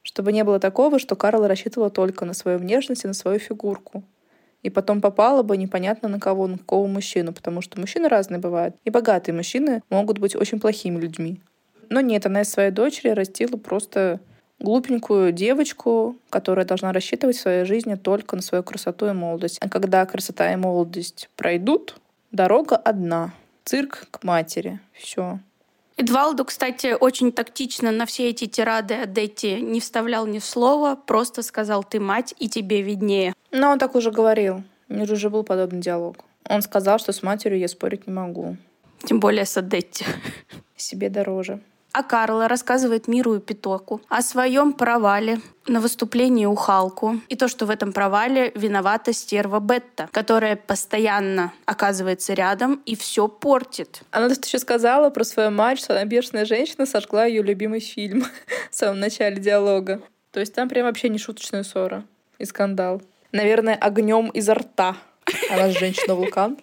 [0.03, 4.03] чтобы не было такого, что Карла рассчитывала только на свою внешность и на свою фигурку.
[4.67, 8.75] И потом попала бы непонятно на кого, на какого мужчину, потому что мужчины разные бывают.
[8.85, 11.41] И богатые мужчины могут быть очень плохими людьми.
[11.89, 14.19] Но нет, она из своей дочери растила просто
[14.59, 19.59] глупенькую девочку, которая должна рассчитывать в своей жизни только на свою красоту и молодость.
[19.61, 21.95] А когда красота и молодость пройдут,
[22.33, 23.35] дорога одна.
[23.65, 24.81] Цирк к матери.
[24.95, 25.39] Все.
[25.99, 31.83] Эдвалду, кстати, очень тактично на все эти тирады Адетти не вставлял ни слова, просто сказал
[31.83, 33.33] «ты мать, и тебе виднее».
[33.51, 34.63] Но он так уже говорил.
[34.91, 36.17] У них уже был подобный диалог.
[36.49, 38.57] Он сказал, что с матерью я спорить не могу.
[39.05, 40.05] Тем более с Адетти.
[40.77, 41.61] Себе дороже.
[41.97, 47.23] А Карла рассказывает Миру и Питоку о своем провале на выступлении у Халку.
[47.31, 53.29] И то, что в этом провале виновата стерва Бетта, которая постоянно оказывается рядом и все
[53.29, 54.03] портит.
[54.11, 58.27] Она тут еще сказала про свою мать, что она бешеная женщина, сожгла ее любимый фильм
[58.71, 60.03] в самом начале диалога.
[60.33, 62.05] То есть там прям вообще не шуточная ссора
[62.39, 63.01] и скандал.
[63.33, 64.99] Наверное, огнем изо рта.
[65.51, 66.59] Она же женщина-вулкан.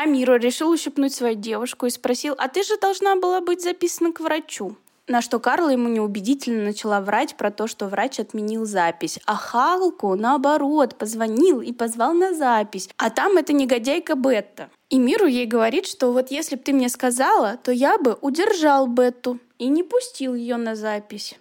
[0.00, 4.20] Амиру решил ущипнуть свою девушку и спросил, а ты же должна была быть записана к
[4.20, 4.76] врачу.
[5.08, 9.18] На что Карла ему неубедительно начала врать про то, что врач отменил запись.
[9.26, 12.88] А Халку, наоборот, позвонил и позвал на запись.
[12.96, 14.70] А там эта негодяйка Бетта.
[14.88, 18.86] И Миру ей говорит, что вот если бы ты мне сказала, то я бы удержал
[18.86, 21.36] Бетту и не пустил ее на запись.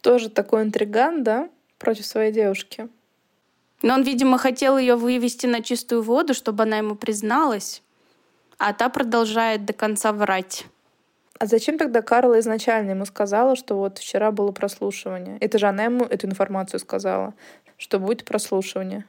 [0.00, 2.88] Тоже такой интриган, да, против своей девушки.
[3.82, 7.82] Но он, видимо, хотел ее вывести на чистую воду, чтобы она ему призналась
[8.58, 10.66] а та продолжает до конца врать.
[11.38, 15.36] А зачем тогда Карла изначально ему сказала, что вот вчера было прослушивание?
[15.40, 17.34] Это же она ему эту информацию сказала,
[17.76, 19.04] что будет прослушивание.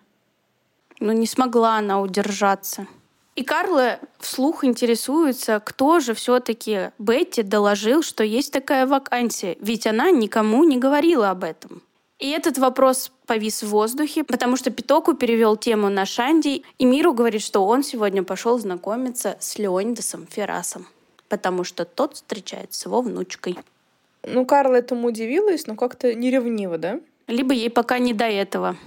[1.00, 2.88] Ну, не смогла она удержаться.
[3.36, 10.10] И Карла вслух интересуется, кто же все-таки Бетти доложил, что есть такая вакансия, ведь она
[10.10, 11.84] никому не говорила об этом.
[12.20, 17.14] И этот вопрос повис в воздухе, потому что Питоку перевел тему на Шанди, и Миру
[17.14, 20.88] говорит, что он сегодня пошел знакомиться с Леонидасом Ферасом,
[21.30, 23.58] потому что тот встречается с его внучкой.
[24.24, 27.00] Ну, Карла этому удивилась, но как-то неревниво, да?
[27.28, 28.78] Либо ей пока не до этого.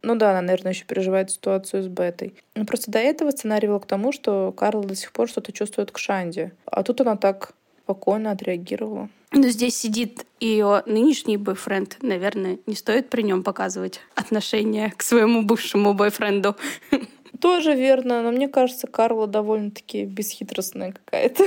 [0.00, 2.34] Ну да, она, наверное, еще переживает ситуацию с Бетой.
[2.54, 5.92] Но просто до этого сценарий вел к тому, что Карла до сих пор что-то чувствует
[5.92, 6.52] к Шанди.
[6.64, 9.08] А тут она так спокойно отреагировала.
[9.32, 11.96] Но здесь сидит ее нынешний бойфренд.
[12.02, 16.56] Наверное, не стоит при нем показывать отношение к своему бывшему бойфренду.
[17.40, 21.44] Тоже верно, но мне кажется, Карла довольно-таки бесхитростная какая-то.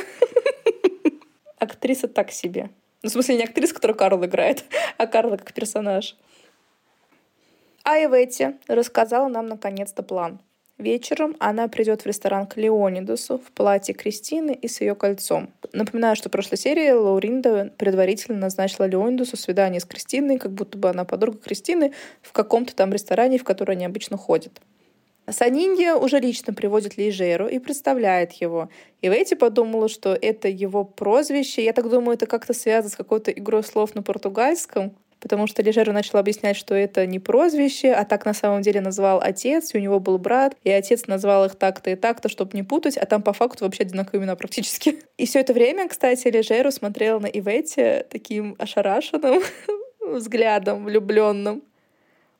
[1.60, 2.70] Актриса так себе.
[3.02, 4.66] Ну, в смысле, не актриса, которую Карл играет,
[4.98, 6.18] а Карла как персонаж.
[7.84, 10.40] А Иветти рассказала нам наконец-то план.
[10.78, 15.50] Вечером она придет в ресторан к Леонидусу в платье Кристины и с ее кольцом.
[15.72, 20.90] Напоминаю, что в прошлой серии Лауринда предварительно назначила Леонидусу свидание с Кристиной, как будто бы
[20.90, 24.62] она подруга Кристины в каком-то там ресторане, в который они обычно ходят.
[25.30, 28.70] Санинья уже лично приводит Лейжеру и представляет его.
[29.02, 31.64] И Ветти подумала, что это его прозвище.
[31.64, 35.92] Я так думаю, это как-то связано с какой-то игрой слов на португальском потому что Лежера
[35.92, 39.82] начал объяснять, что это не прозвище, а так на самом деле назвал отец, и у
[39.82, 43.24] него был брат, и отец назвал их так-то и так-то, чтобы не путать, а там
[43.24, 45.00] по факту вообще одинаковые имена практически.
[45.18, 49.42] И все это время, кстати, Лежеру смотрел на Иветти таким ошарашенным
[50.00, 51.64] взглядом, влюбленным.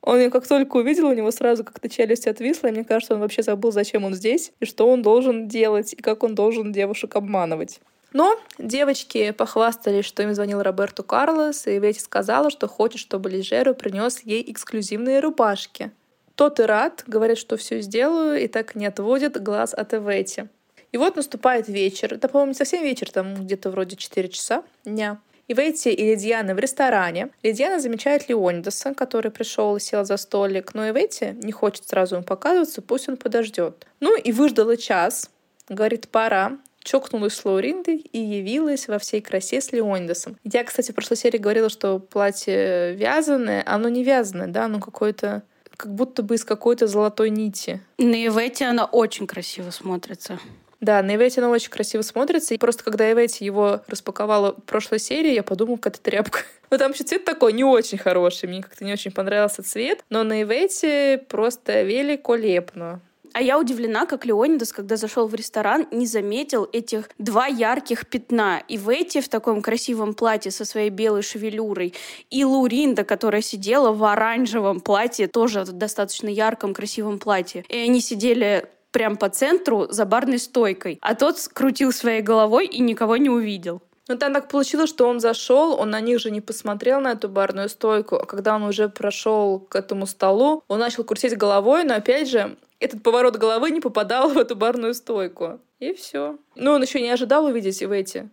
[0.00, 3.20] Он ее как только увидел, у него сразу как-то челюсть отвисла, и мне кажется, он
[3.20, 7.16] вообще забыл, зачем он здесь, и что он должен делать, и как он должен девушек
[7.16, 7.80] обманывать.
[8.12, 13.74] Но девочки похвастались, что им звонил Роберту Карлос, и Ветти сказала, что хочет, чтобы Лежеру
[13.74, 15.90] принес ей эксклюзивные рубашки.
[16.34, 20.48] Тот и рад, говорит, что все сделаю, и так не отводит глаз от Эвети.
[20.92, 22.14] И вот наступает вечер.
[22.14, 25.18] Это, по-моему, не совсем вечер, там где-то вроде 4 часа дня.
[25.48, 27.30] И Ветти и Лидиана в ресторане.
[27.42, 32.16] Лидиана замечает Леонидаса, который пришел и сел за столик, но и Ветти не хочет сразу
[32.16, 33.86] ему показываться, пусть он подождет.
[34.00, 35.30] Ну и выждала час.
[35.68, 40.36] Говорит, пора чокнулась с Лауриндой и явилась во всей красе с Леонидасом.
[40.44, 45.42] Я, кстати, в прошлой серии говорила, что платье вязаное, оно не вязаное, да, оно какое-то
[45.76, 47.80] как будто бы из какой-то золотой нити.
[47.98, 50.38] На Ивете она очень красиво смотрится.
[50.80, 52.54] Да, на Ивете она очень красиво смотрится.
[52.54, 56.40] И просто когда Ивете его распаковала в прошлой серии, я подумала, как это тряпка.
[56.68, 58.48] Ну там еще цвет такой не очень хороший.
[58.48, 60.04] Мне как-то не очень понравился цвет.
[60.10, 63.00] Но на Ивете просто великолепно.
[63.32, 68.62] А я удивлена, как Леонидас, когда зашел в ресторан, не заметил этих два ярких пятна.
[68.68, 71.94] И Ветти в таком красивом платье со своей белой шевелюрой,
[72.30, 77.64] и Луринда, которая сидела в оранжевом платье, тоже достаточно ярком, красивом платье.
[77.68, 80.98] И они сидели прям по центру за барной стойкой.
[81.02, 83.82] А тот крутил своей головой и никого не увидел.
[84.08, 87.28] Ну, там так получилось, что он зашел, он на них же не посмотрел на эту
[87.28, 91.94] барную стойку, а когда он уже прошел к этому столу, он начал крутить головой, но
[91.94, 95.58] опять же, этот поворот головы не попадал в эту барную стойку.
[95.80, 96.38] И все.
[96.54, 98.28] Ну, он еще не ожидал увидеть Ивети.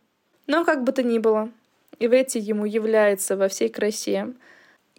[0.45, 1.49] Но как бы то ни было,
[1.99, 4.33] Ивети ему является во всей красе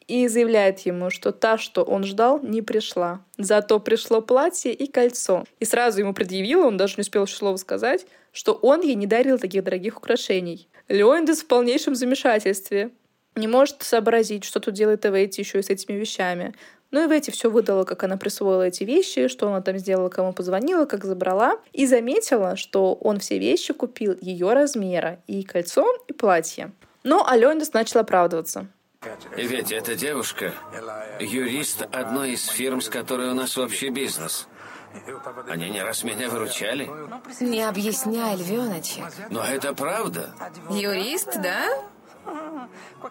[0.09, 3.20] и заявляет ему, что та, что он ждал, не пришла.
[3.38, 5.44] Зато пришло платье и кольцо.
[5.61, 9.07] И сразу ему предъявила, он даже не успел еще слова сказать, что он ей не
[9.07, 10.68] дарил таких дорогих украшений.
[10.88, 12.90] Леондес в полнейшем замешательстве.
[13.36, 16.55] Не может сообразить, что тут делает Эвейти еще и с этими вещами.
[16.94, 20.32] Ну и Ветти все выдала, как она присвоила эти вещи, что она там сделала, кому
[20.32, 21.59] позвонила, как забрала.
[21.72, 25.18] И заметила, что он все вещи купил ее размера.
[25.26, 26.70] И кольцо, и платье.
[27.02, 28.68] Но Алёнис начал оправдываться.
[29.36, 30.55] Ведь эта девушка–
[31.20, 34.48] юрист одной из фирм, с которой у нас общий бизнес.
[35.48, 36.90] Они не раз меня выручали.
[37.40, 39.05] Не объясняй, львеночек.
[39.30, 40.34] Но это правда.
[40.70, 41.66] Юрист, да?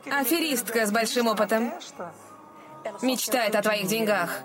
[0.10, 1.74] Аферистка с большим опытом.
[3.02, 4.42] Мечтает о твоих деньгах.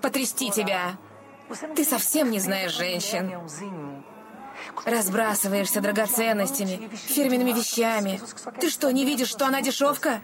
[0.00, 0.96] Потрясти тебя.
[1.74, 3.32] Ты совсем не знаешь женщин.
[4.84, 8.20] Разбрасываешься драгоценностями, фирменными вещами.
[8.60, 10.22] Ты что, не видишь, что она дешевка?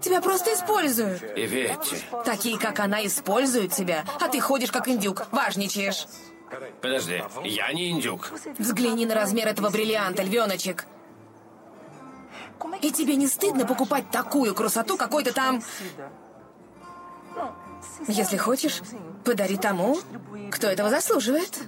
[0.00, 1.22] Тебя просто используют.
[1.36, 1.98] И верьте.
[2.24, 6.06] Такие, как она, используют тебя, а ты ходишь как индюк, важничаешь.
[6.80, 8.32] Подожди, я не индюк.
[8.58, 10.86] Взгляни на размер этого бриллианта, львеночек.
[12.82, 15.62] И тебе не стыдно покупать такую красоту какой-то там...
[18.08, 18.80] Если хочешь,
[19.24, 19.98] подари тому,
[20.50, 21.58] кто этого заслуживает.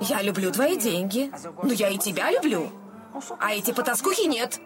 [0.00, 1.30] Я люблю твои деньги,
[1.62, 2.70] но я и тебя люблю.
[3.38, 4.60] А эти потаскухи нет.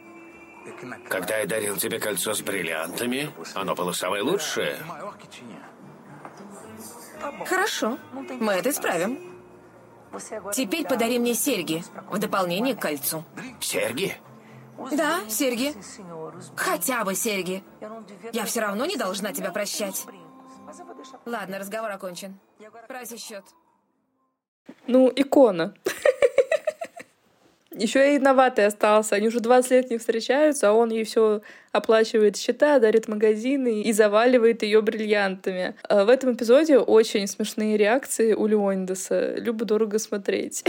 [1.09, 4.79] Когда я дарил тебе кольцо с бриллиантами, оно было самое лучшее.
[7.47, 9.19] Хорошо, мы это исправим.
[10.53, 13.25] Теперь подари мне серьги в дополнение к кольцу.
[13.61, 14.17] Серьги?
[14.91, 15.75] Да, серьги.
[16.57, 17.63] Хотя бы серьги.
[18.33, 20.07] Я все равно не должна тебя прощать.
[21.25, 22.39] Ладно, разговор окончен.
[22.89, 23.45] Проси счет.
[24.87, 25.75] Ну, икона.
[27.75, 29.15] Еще и виноватый остался.
[29.15, 31.41] Они уже 20 лет не встречаются, а он ей все
[31.73, 35.75] оплачивает счета, дарит магазины и заваливает ее бриллиантами.
[35.89, 39.35] А в этом эпизоде очень смешные реакции у Леондеса.
[39.37, 40.65] Любо дорого смотреть.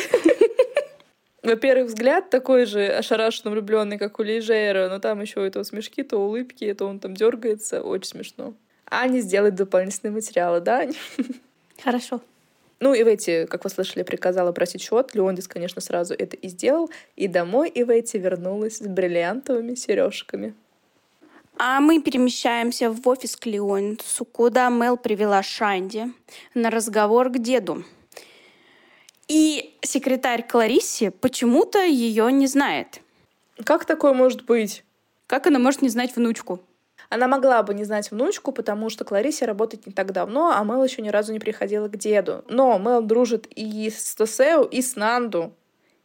[1.44, 6.18] Во-первых, взгляд такой же ошарашенно влюбленный, как у Лейжера, но там еще это смешки, то
[6.18, 7.82] улыбки, то он там дергается.
[7.82, 8.54] Очень смешно.
[8.90, 10.94] Аня сделает дополнительные материалы, да, Аня?
[11.84, 12.22] Хорошо.
[12.84, 15.16] Ну, и Ветти, как вы слышали, приказала просить счет.
[15.16, 16.92] Леондис, конечно, сразу это и сделал.
[17.16, 20.54] И домой Иветти вернулась с бриллиантовыми сережками.
[21.58, 26.12] А мы перемещаемся в офис к Леонидсу, куда Мел привела Шанди
[26.56, 27.86] на разговор к деду.
[29.30, 33.00] И секретарь Кларисси почему-то ее не знает.
[33.64, 34.84] Как такое может быть?
[35.28, 36.60] Как она может не знать внучку?
[37.14, 40.84] Она могла бы не знать внучку, потому что Кларисе работает не так давно, а Мэл
[40.84, 42.44] еще ни разу не приходила к деду.
[42.48, 45.54] Но Мэл дружит и с Тосео, и с Нанду.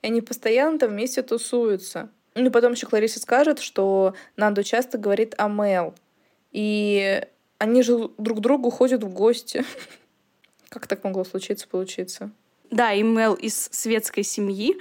[0.02, 2.10] И они постоянно там вместе тусуются.
[2.34, 5.94] Ну и потом еще Клариса скажет, что Нанду часто говорит о Мэл.
[6.52, 7.24] И
[7.56, 9.64] они же друг к другу ходят в гости.
[10.68, 12.30] Как так могло случиться, получиться?
[12.70, 14.76] Да, и Мел из светской семьи,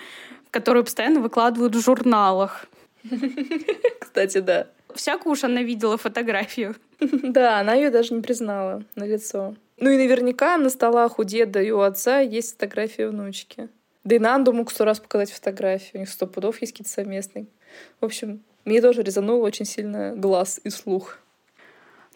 [0.51, 2.65] которую постоянно выкладывают в журналах.
[4.01, 4.67] Кстати, да.
[4.97, 6.75] Всякую уж она видела фотографию.
[7.23, 9.55] Да, она ее даже не признала на лицо.
[9.79, 13.69] Ну и наверняка на столах у деда и у отца есть фотография внучки.
[14.03, 15.91] Да и Нанду мог сто раз показать фотографию.
[15.95, 17.45] У них сто пудов есть какие-то совместные.
[18.01, 21.19] В общем, мне тоже резанул очень сильно глаз и слух.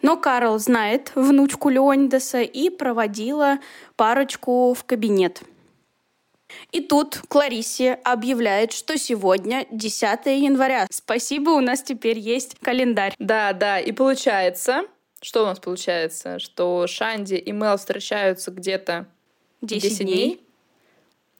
[0.02, 3.60] Но Карл знает внучку Леонидаса и проводила
[3.94, 5.42] парочку в кабинет.
[6.70, 10.86] И тут Кларисия объявляет, что сегодня 10 января.
[10.90, 13.14] Спасибо, у нас теперь есть календарь.
[13.18, 14.84] Да, да, и получается,
[15.22, 16.40] что у нас получается?
[16.40, 19.06] Что Шанди и Мел встречаются где-то
[19.60, 20.14] 10, 10 дней.
[20.14, 20.46] дней.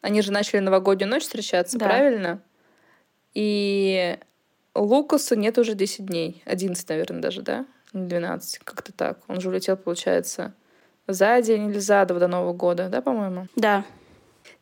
[0.02, 1.86] Они же начали новогоднюю ночь встречаться, да.
[1.86, 2.42] правильно?
[3.34, 4.18] И
[4.74, 6.42] Лукасу нет уже 10 дней.
[6.44, 7.66] 11, наверное, даже, да?
[7.92, 9.18] 12, как-то так.
[9.28, 10.54] Он же улетел, получается,
[11.08, 13.48] за день или за два до Нового года, да, по-моему?
[13.56, 13.84] Да.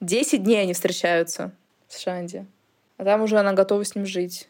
[0.01, 1.53] Десять дней они встречаются
[1.87, 2.47] с Шанди.
[2.97, 4.49] А там уже она готова с ним жить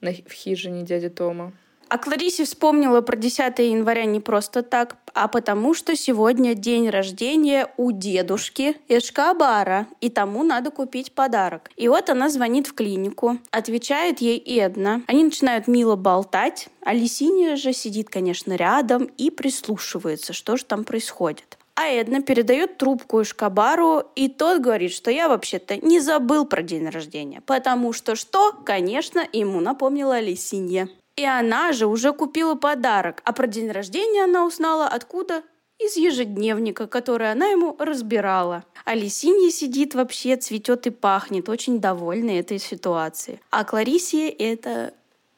[0.00, 1.52] на, в хижине дяди Тома.
[1.88, 7.68] А Кларисе вспомнила про 10 января не просто так, а потому что сегодня день рождения
[7.76, 11.70] у дедушки Эшкабара, и тому надо купить подарок.
[11.76, 15.02] И вот она звонит в клинику, отвечает ей Эдна.
[15.06, 20.82] Они начинают мило болтать, а Лисиния же сидит, конечно, рядом и прислушивается, что же там
[20.82, 21.56] происходит.
[21.76, 26.88] А Эдна передает трубку Эшкабару, и тот говорит, что я вообще-то не забыл про день
[26.88, 30.88] рождения, потому что что, конечно, ему напомнила Лисинья.
[31.16, 33.20] И она же уже купила подарок.
[33.24, 35.42] А про день рождения она узнала откуда?
[35.78, 38.64] Из ежедневника, который она ему разбирала.
[38.86, 43.40] А Лисинья сидит вообще, цветет и пахнет, очень довольна этой ситуацией.
[43.50, 44.94] А Кларисе это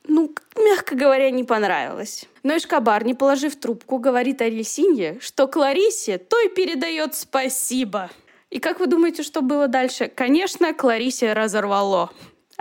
[0.08, 2.26] ну, мягко говоря, не понравилось.
[2.42, 8.10] Но Ишкабар, не положив трубку, говорит Алисинье, что Кларисе той передает спасибо.
[8.50, 10.08] И как вы думаете, что было дальше?
[10.08, 12.10] Конечно, Кларисе разорвало.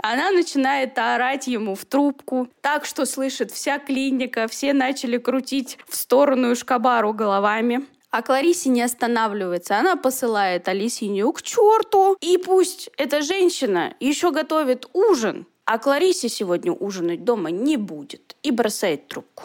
[0.00, 5.96] Она начинает орать ему в трубку, так что слышит вся клиника, все начали крутить в
[5.96, 7.84] сторону Шкабару головами.
[8.10, 9.76] А Кларисе не останавливается.
[9.76, 12.16] Она посылает Алисинью к черту.
[12.20, 18.36] И пусть эта женщина еще готовит ужин, а Кларисе сегодня ужинать дома не будет.
[18.42, 19.44] И бросает трубку.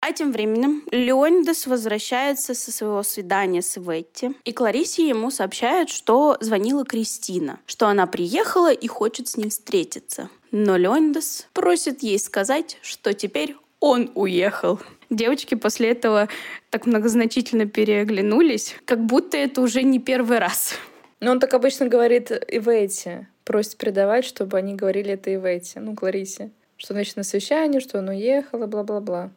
[0.00, 6.36] А тем временем Леонидас возвращается со своего свидания с Ветти, и Кларисе ему сообщают, что
[6.40, 10.30] звонила Кристина, что она приехала и хочет с ним встретиться.
[10.52, 14.78] Но Леонидас просит ей сказать, что теперь он уехал.
[15.10, 16.28] Девочки после этого
[16.70, 20.74] так многозначительно переглянулись, как будто это уже не первый раз.
[21.18, 26.50] Но он так обычно говорит Ивете, просит передавать, чтобы они говорили это Ивете, ну, Кларисе.
[26.76, 29.30] Что значит на совещании, что он уехал, и бла-бла-бла.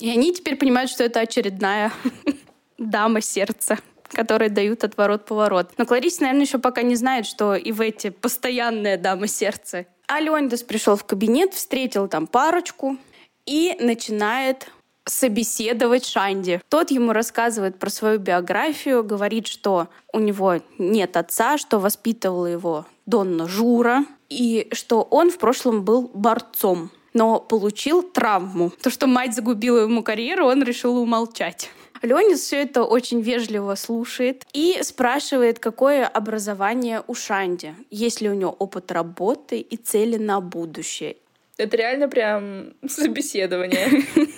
[0.00, 1.92] И они теперь понимают, что это очередная
[2.78, 3.78] дама сердца
[4.14, 5.70] которые дают отворот-поворот.
[5.78, 9.86] Но Клариса, наверное, еще пока не знает, что и в эти постоянная дама сердца.
[10.06, 12.98] А Леонидас пришел в кабинет, встретил там парочку
[13.46, 14.68] и начинает
[15.06, 16.60] собеседовать Шанди.
[16.68, 22.84] Тот ему рассказывает про свою биографию, говорит, что у него нет отца, что воспитывала его
[23.06, 28.72] Донна Жура, и что он в прошлом был борцом но получил травму.
[28.82, 31.70] То, что мать загубила ему карьеру, он решил умолчать.
[32.02, 38.34] Леонид все это очень вежливо слушает и спрашивает, какое образование у Шанди, есть ли у
[38.34, 41.16] него опыт работы и цели на будущее.
[41.58, 44.04] Это реально прям собеседование.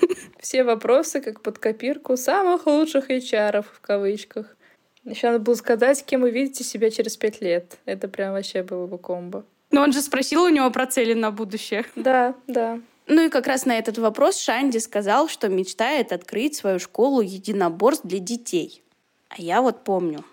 [0.40, 4.56] Все вопросы как под копирку самых лучших HR в кавычках.
[5.04, 7.78] Еще надо было сказать, кем вы видите себя через пять лет.
[7.84, 9.44] Это прям вообще было бы комбо.
[9.70, 11.84] Но он же спросил у него про цели на будущее.
[11.96, 12.80] Да, да.
[13.06, 18.06] Ну и как раз на этот вопрос Шанди сказал, что мечтает открыть свою школу единоборств
[18.06, 18.82] для детей.
[19.28, 20.24] А я вот помню,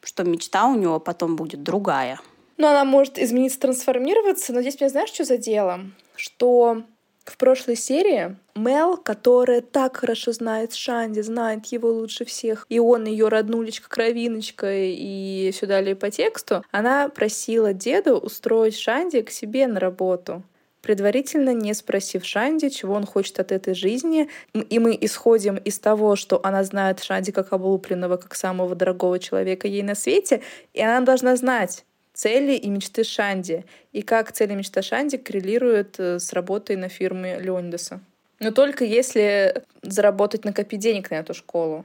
[0.00, 2.18] что мечта у него потом будет другая.
[2.56, 5.80] Ну, она может измениться, трансформироваться, но здесь, мне знаешь, что за дело?
[6.14, 6.84] Что
[7.24, 13.06] в прошлой серии Мел, которая так хорошо знает Шанди, знает его лучше всех, и он
[13.06, 19.66] ее роднулечка, кровиночка и все далее по тексту, она просила деду устроить Шанди к себе
[19.66, 20.42] на работу
[20.84, 24.28] предварительно не спросив Шанди, чего он хочет от этой жизни.
[24.52, 29.66] И мы исходим из того, что она знает Шанди как облупленного, как самого дорогого человека
[29.66, 30.42] ей на свете,
[30.74, 31.84] и она должна знать,
[32.14, 36.88] цели и мечты Шанди, и как цели и мечта Шанди коррелируют э, с работой на
[36.88, 38.00] фирме Леонидаса.
[38.40, 41.84] Но только если заработать, накопить денег на эту школу.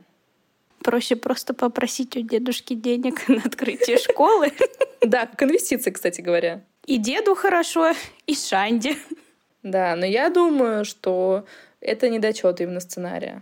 [0.83, 4.51] Проще просто попросить у дедушки денег на открытие школы.
[5.01, 6.61] Да, как инвестиции, кстати говоря.
[6.85, 7.93] И деду хорошо,
[8.27, 8.97] и Шанди.
[9.63, 11.45] Да, но я думаю, что
[11.79, 13.41] это недочет именно сценария.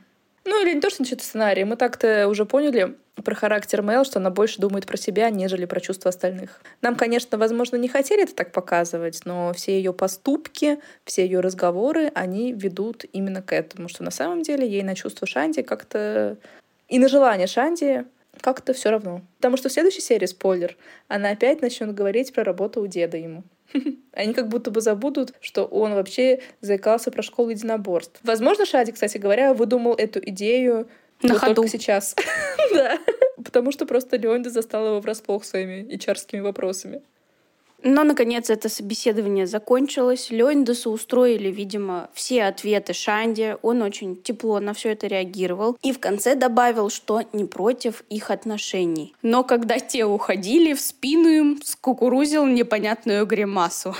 [0.49, 1.65] Ну или не то, что насчет сценария.
[1.65, 5.81] Мы так-то уже поняли про характер Мэл, что она больше думает про себя, нежели про
[5.81, 6.61] чувства остальных.
[6.81, 12.13] Нам, конечно, возможно, не хотели это так показывать, но все ее поступки, все ее разговоры,
[12.15, 16.37] они ведут именно к этому, что на самом деле ей на чувство Шанди как-то
[16.87, 18.05] и на желание Шанди
[18.39, 19.23] как-то все равно.
[19.37, 20.77] Потому что в следующей серии, спойлер,
[21.09, 23.43] она опять начнет говорить про работу у деда ему.
[24.13, 28.19] Они как будто бы забудут, что он вообще заикался про школу единоборств.
[28.23, 30.87] Возможно, Шади, кстати говоря, выдумал эту идею
[31.21, 31.55] на вот ходу.
[31.55, 32.15] только сейчас.
[32.73, 32.99] да.
[33.43, 37.01] Потому что просто Леонид застал его врасплох своими ичарскими вопросами.
[37.83, 40.31] Но, наконец, это собеседование закончилось.
[40.31, 43.55] Леонидасу устроили, видимо, все ответы Шанди.
[43.61, 45.77] Он очень тепло на все это реагировал.
[45.83, 49.13] И в конце добавил, что не против их отношений.
[49.21, 53.95] Но когда те уходили, в спину им скукурузил непонятную гримасу.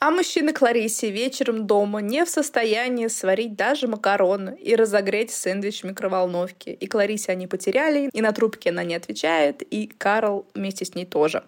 [0.00, 5.86] А мужчины Кларисе вечером дома не в состоянии сварить даже макароны и разогреть сэндвич в
[5.86, 6.72] микроволновке.
[6.72, 11.04] И Кларисе они потеряли, и на трубке она не отвечает, и Карл вместе с ней
[11.04, 11.42] тоже.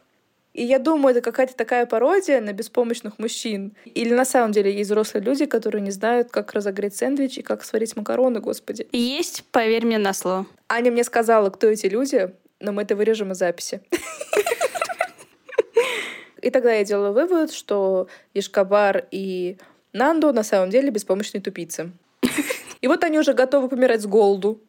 [0.53, 3.77] И я думаю, это какая-то такая пародия на беспомощных мужчин.
[3.85, 7.65] Или на самом деле есть взрослые люди, которые не знают, как разогреть сэндвич и как
[7.65, 8.89] сварить макароны, господи.
[8.93, 10.47] Есть, поверь мне на слово.
[10.69, 13.81] Аня мне сказала, кто эти люди, но мы это вырежем из записи.
[16.43, 19.59] И тогда я делала вывод, что Ишкабар и
[19.93, 21.93] Нандо на самом деле беспомощные тупицы.
[22.81, 24.61] И вот они уже готовы помирать с голоду.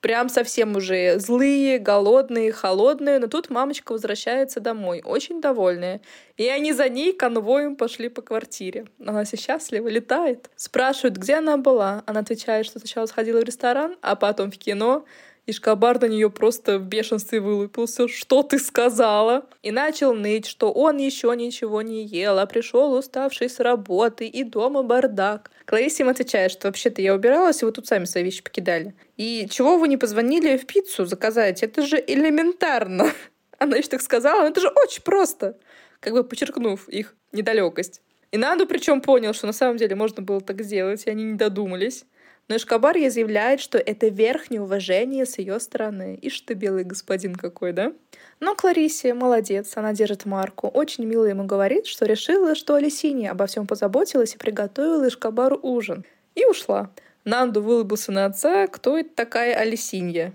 [0.00, 3.18] Прям совсем уже злые, голодные, холодные.
[3.18, 6.00] Но тут мамочка возвращается домой, очень довольная.
[6.36, 8.86] И они за ней конвоем пошли по квартире.
[9.04, 10.50] Она все счастлива, летает.
[10.56, 12.02] Спрашивают, где она была.
[12.06, 15.04] Она отвечает, что сначала сходила в ресторан, а потом в кино.
[15.46, 18.08] И Шкабар на нее просто в бешенстве вылупился.
[18.08, 19.46] Что ты сказала?
[19.62, 24.44] И начал ныть, что он еще ничего не ел, а пришел уставший с работы, и
[24.44, 25.50] дома бардак.
[25.64, 28.94] Клариса отвечает, что вообще-то я убиралась, и вы тут сами свои вещи покидали.
[29.16, 31.62] И чего вы не позвонили в пиццу заказать?
[31.62, 33.12] Это же элементарно.
[33.58, 35.58] Она еще так сказала, это же очень просто.
[36.00, 38.02] Как бы подчеркнув их недалекость.
[38.32, 41.34] И Наду причем понял, что на самом деле можно было так сделать, и они не
[41.34, 42.04] додумались.
[42.50, 46.18] Но Эшкабар ей заявляет, что это верхнее уважение с ее стороны.
[46.20, 47.92] И что белый господин какой, да?
[48.40, 50.66] Но Кларисе молодец, она держит марку.
[50.66, 56.04] Очень мило ему говорит, что решила, что Алисиния обо всем позаботилась и приготовила Эшкабару ужин.
[56.34, 56.90] И ушла.
[57.24, 60.32] Нанду вылыбился на отца, кто это такая Алисинья.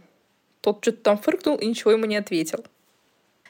[0.61, 2.63] Тот что-то там фыркнул и ничего ему не ответил.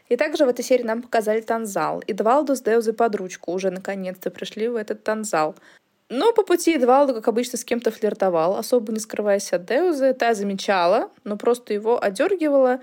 [0.09, 1.99] И также в этой серии нам показали танзал.
[1.99, 5.55] И Двалду с Деузой под ручку уже наконец-то пришли в этот танзал.
[6.09, 10.13] Но по пути Эдвалду, как обычно, с кем-то флиртовал, особо не скрываясь от Деузы.
[10.13, 12.79] Та замечала, но просто его одергивала,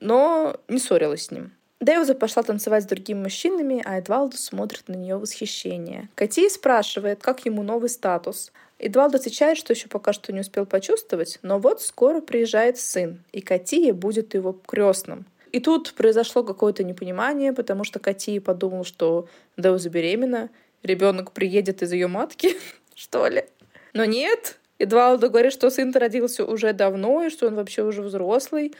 [0.00, 1.52] но не ссорилась с ним.
[1.80, 6.08] Деуза пошла танцевать с другими мужчинами, а Эдвалду смотрит на нее восхищение.
[6.16, 8.52] Кати спрашивает, как ему новый статус.
[8.80, 13.40] Эдвалд отвечает, что еще пока что не успел почувствовать, но вот скоро приезжает сын, и
[13.40, 15.26] Катия будет его крестным.
[15.52, 20.50] И тут произошло какое-то непонимание, потому что Катия подумал, что Деуза беременна,
[20.82, 22.56] ребенок приедет из ее матки,
[22.94, 23.44] что ли.
[23.92, 28.74] Но нет, Эдвалдо говорит, что сын родился уже давно, и что он вообще уже взрослый.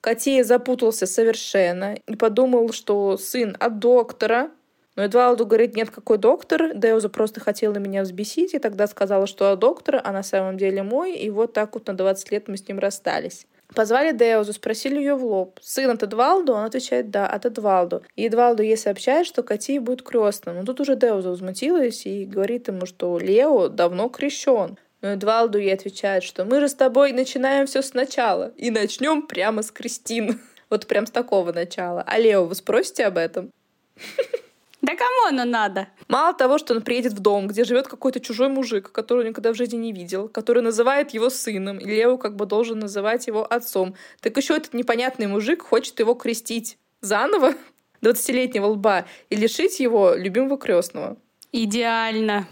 [0.00, 4.50] Катия запутался совершенно и подумал, что сын от доктора.
[4.96, 6.74] Но Эдвалду говорит, нет, какой доктор?
[6.74, 10.82] Деуза просто хотела меня взбесить, и тогда сказала, что от доктора, а на самом деле
[10.82, 13.46] мой, и вот так вот на 20 лет мы с ним расстались.
[13.74, 15.58] Позвали Деузу, спросили ее в лоб.
[15.62, 16.54] Сын от Эдвалду?
[16.54, 18.02] Он отвечает, да, от Эдвалду.
[18.16, 20.56] И Эдвалду ей сообщает, что Кати будет крестным.
[20.56, 24.76] Но тут уже Деуза возмутилась и говорит ему, что Лео давно крещен.
[25.02, 28.52] Но Эдвалду ей отвечает, что мы же с тобой начинаем все сначала.
[28.56, 30.40] И начнем прямо с Кристин.
[30.70, 32.04] Вот прям с такого начала.
[32.06, 33.50] А Лео, вы спросите об этом?
[34.82, 35.88] Да кому оно надо?
[36.08, 39.56] Мало того, что он приедет в дом, где живет какой-то чужой мужик, которого никогда в
[39.56, 43.94] жизни не видел, который называет его сыном, и Лео как бы должен называть его отцом,
[44.20, 47.54] так еще этот непонятный мужик хочет его крестить заново
[48.02, 51.16] 20-летнего лба и лишить его любимого крестного.
[51.52, 52.48] Идеально.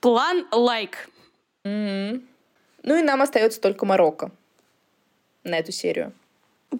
[0.00, 1.08] План лайк.
[1.64, 2.22] Mm-hmm.
[2.82, 4.30] Ну и нам остается только Марокко
[5.44, 6.12] на эту серию.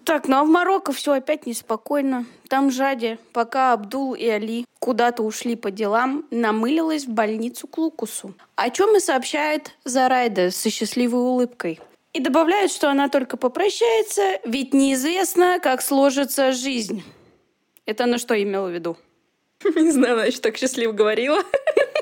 [0.03, 2.25] Так, ну а в Марокко все опять неспокойно.
[2.47, 8.33] Там Жади, пока Абдул и Али куда-то ушли по делам, намылилась в больницу к Лукусу.
[8.55, 11.79] О чем и сообщает Зарайда со счастливой улыбкой.
[12.13, 17.03] И добавляет, что она только попрощается, ведь неизвестно, как сложится жизнь.
[17.85, 18.97] Это на что имела в виду?
[19.75, 21.43] Не знаю, она еще так счастливо говорила.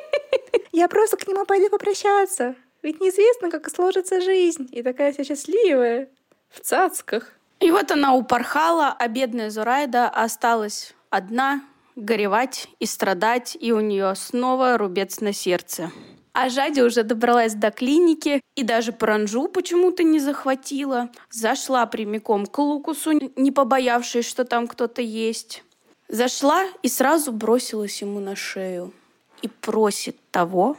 [0.72, 2.56] Я просто к нему пойду попрощаться.
[2.82, 4.70] Ведь неизвестно, как сложится жизнь.
[4.72, 6.10] И такая вся счастливая.
[6.50, 7.34] В цацках.
[7.60, 11.62] И вот она упорхала, а бедная Зурайда осталась одна,
[11.96, 15.92] горевать и страдать, и у нее снова рубец на сердце.
[16.34, 21.10] А Жади уже добралась до клиники и даже Паранжу почему-то не захватила.
[21.32, 25.64] Зашла прямиком к Лукусу, не побоявшись, что там кто-то есть.
[26.10, 28.94] Зашла и сразу бросилась ему на шею
[29.42, 30.78] и просит того,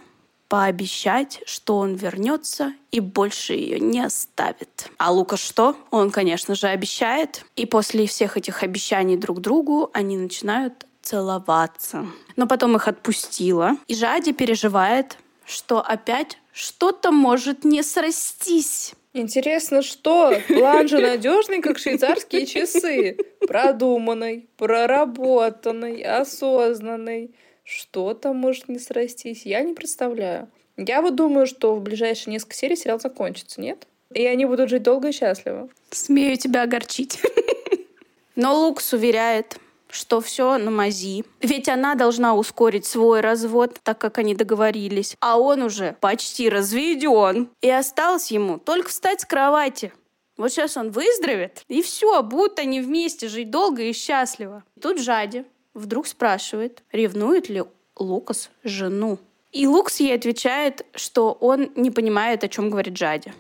[0.49, 4.91] пообещать, что он вернется и больше ее не оставит.
[4.97, 5.77] А Лука что?
[5.91, 7.45] Он, конечно же, обещает.
[7.57, 12.07] И после всех этих обещаний друг другу они начинают целоваться.
[12.37, 13.77] Но потом их отпустила.
[13.87, 18.95] И Жади переживает, что опять что-то может не срастись.
[19.15, 20.35] Интересно, что?
[20.49, 23.17] План же надежный, как швейцарские часы.
[23.47, 27.35] Продуманный, проработанный, осознанный.
[27.69, 29.45] Что там может не срастись?
[29.45, 30.49] Я не представляю.
[30.79, 33.87] Я вот думаю, что в ближайшие несколько серий сериал закончится, нет?
[34.15, 35.69] И они будут жить долго и счастливо.
[35.91, 37.21] Смею тебя огорчить.
[38.37, 39.59] Но Лукс уверяет,
[39.91, 41.27] что все на мази.
[41.43, 45.15] Ведь она должна ускорить свой развод, так как они договорились.
[45.21, 47.51] А он уже почти разведен.
[47.61, 49.93] И осталось ему только встать с кровати.
[50.39, 54.65] Вот сейчас он выздоровеет, и все, будут они вместе жить долго и счастливо.
[54.81, 55.45] Тут Жади
[55.79, 57.65] вдруг спрашивает, ревнует ли
[57.97, 59.19] Лукас жену.
[59.53, 63.33] И Лукс ей отвечает, что он не понимает, о чем говорит Жади.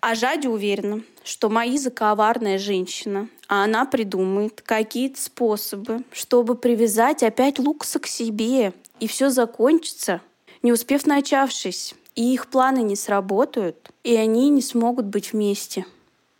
[0.00, 7.58] А Жади уверена, что Маиза коварная женщина, а она придумает какие-то способы, чтобы привязать опять
[7.58, 10.20] Лукса к себе, и все закончится,
[10.62, 15.86] не успев начавшись, и их планы не сработают, и они не смогут быть вместе.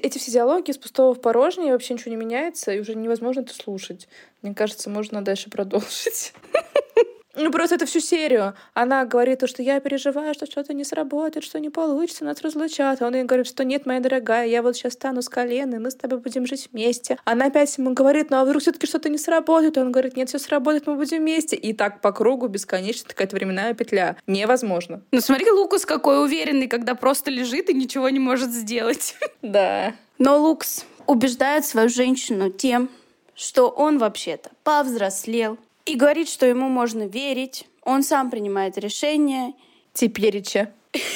[0.07, 3.53] Эти все диалоги из пустого в порожнее, вообще ничего не меняется, и уже невозможно это
[3.53, 4.07] слушать.
[4.41, 6.33] Мне кажется, можно дальше продолжить.
[7.37, 8.55] Ну, просто это всю серию.
[8.75, 13.03] Она говорит, что я переживаю, что что-то не сработает, что не получится, нас разлучат.
[13.03, 15.91] А он ей говорит, что нет, моя дорогая, я вот сейчас стану с коленом, мы
[15.91, 17.19] с тобой будем жить вместе.
[17.25, 19.77] Она опять ему говорит, ну а вдруг все таки что-то не сработает?
[19.77, 21.57] Он говорит, нет, все сработает, мы будем вместе.
[21.57, 24.17] И так по кругу бесконечно такая временная петля.
[24.27, 25.03] Невозможно.
[25.13, 29.15] Ну смотри, Лукас какой уверенный, когда просто лежит и ничего не может сделать.
[29.43, 29.95] Да.
[30.19, 32.89] Но Лукс убеждает свою женщину тем,
[33.35, 39.55] что он вообще-то повзрослел, и говорит, что ему можно верить, он сам принимает решение.
[39.93, 40.71] Тепереча.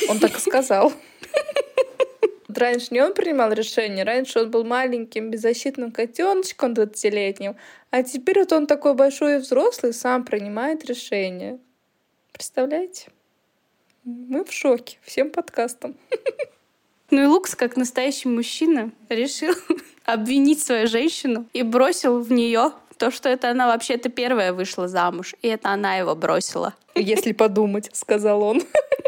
[0.09, 0.93] Он так и сказал.
[2.49, 7.57] Раньше не он принимал решение, раньше он был маленьким, беззащитным котеночком 20-летним,
[7.91, 11.59] а теперь вот он такой большой и взрослый, сам принимает решение.
[12.33, 13.09] Представляете?
[14.05, 15.97] Мы в шоке всем подкастом.
[17.11, 19.55] Ну и Лукс, как настоящий мужчина, решил
[20.05, 25.34] обвинить свою женщину и бросил в нее то, что это она вообще-то первая вышла замуж,
[25.40, 26.74] и это она его бросила.
[26.94, 28.62] Если подумать, сказал он.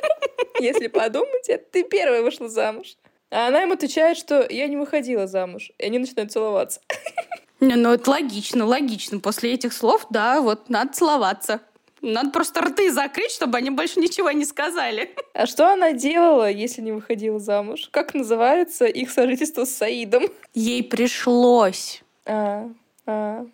[0.60, 2.96] Если подумать, это ты первая вышла замуж.
[3.30, 5.72] А она ему отвечает, что я не выходила замуж.
[5.78, 6.80] И они начинают целоваться.
[7.60, 9.20] Не, ну это логично, логично.
[9.20, 11.60] После этих слов, да, вот надо целоваться.
[12.00, 15.14] Надо просто рты закрыть, чтобы они больше ничего не сказали.
[15.32, 17.88] А что она делала, если не выходила замуж?
[17.92, 20.24] Как называется их сожительство с Саидом?
[20.54, 22.02] Ей пришлось.
[22.26, 22.68] А,
[23.06, 23.46] а.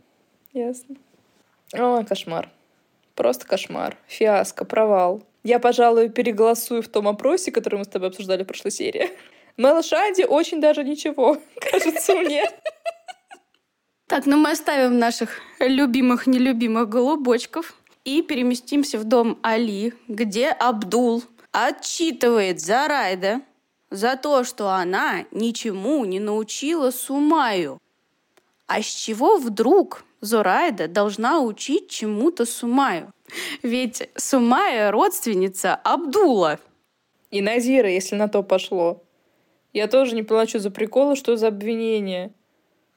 [0.59, 0.97] Ясно.
[1.73, 2.51] О, кошмар.
[3.15, 3.97] Просто кошмар.
[4.09, 5.23] Фиаско, провал.
[5.45, 9.11] Я, пожалуй, переголосую в том опросе, который мы с тобой обсуждали в прошлой серии.
[9.57, 11.39] Мэл Шанди очень даже ничего,
[11.71, 12.45] кажется мне.
[14.09, 22.61] Так, ну мы оставим наших любимых-нелюбимых голубочков и переместимся в дом Али, где Абдул отчитывает
[22.61, 23.43] Зарайда
[23.91, 27.79] за то, что она ничему не научила Сумаю.
[28.67, 33.12] А с чего вдруг Зорайда должна учить чему-то Сумаю.
[33.62, 36.59] Ведь Сумая родственница Абдула.
[37.31, 39.03] И Назира, если на то пошло.
[39.73, 42.33] Я тоже не плачу за приколы, что за обвинение.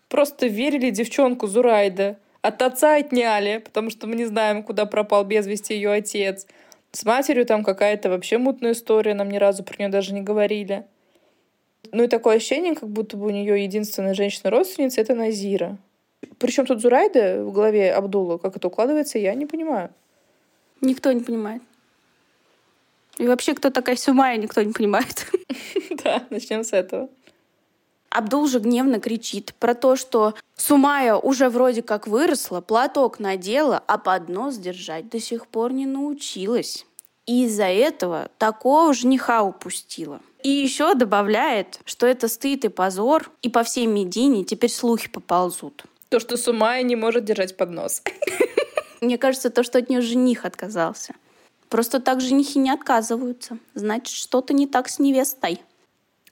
[0.08, 2.18] Просто верили девчонку Зурайда.
[2.42, 6.48] От отца отняли, потому что мы не знаем, куда пропал без вести ее отец.
[6.92, 10.86] С матерью там какая-то вообще мутная история, нам ни разу про нее даже не говорили.
[11.92, 15.78] Ну и такое ощущение, как будто бы у нее единственная женщина-родственница— это Назира.
[16.38, 19.90] Причем тут Зурайда в голове Абдулла, как это укладывается, я не понимаю.
[20.82, 21.62] Никто не понимает.
[23.18, 25.28] И вообще, кто такая Сумая, никто не понимает.
[26.04, 27.10] Да, начнем с этого.
[28.10, 33.98] Абдул же гневно кричит про то, что Сумая уже вроде как выросла, платок надела, а
[33.98, 36.86] поднос держать до сих пор не научилась.
[37.26, 40.20] И из-за этого такого жениха упустила.
[40.44, 45.86] И еще добавляет, что это стыд и позор, и по всей Медине теперь слухи поползут.
[46.12, 48.04] То, что Сумая не может держать поднос.
[49.00, 51.14] Мне кажется, то, что от нее жених отказался.
[51.70, 53.58] Просто так женихи не отказываются.
[53.76, 55.62] Значит, что-то не так с невестой.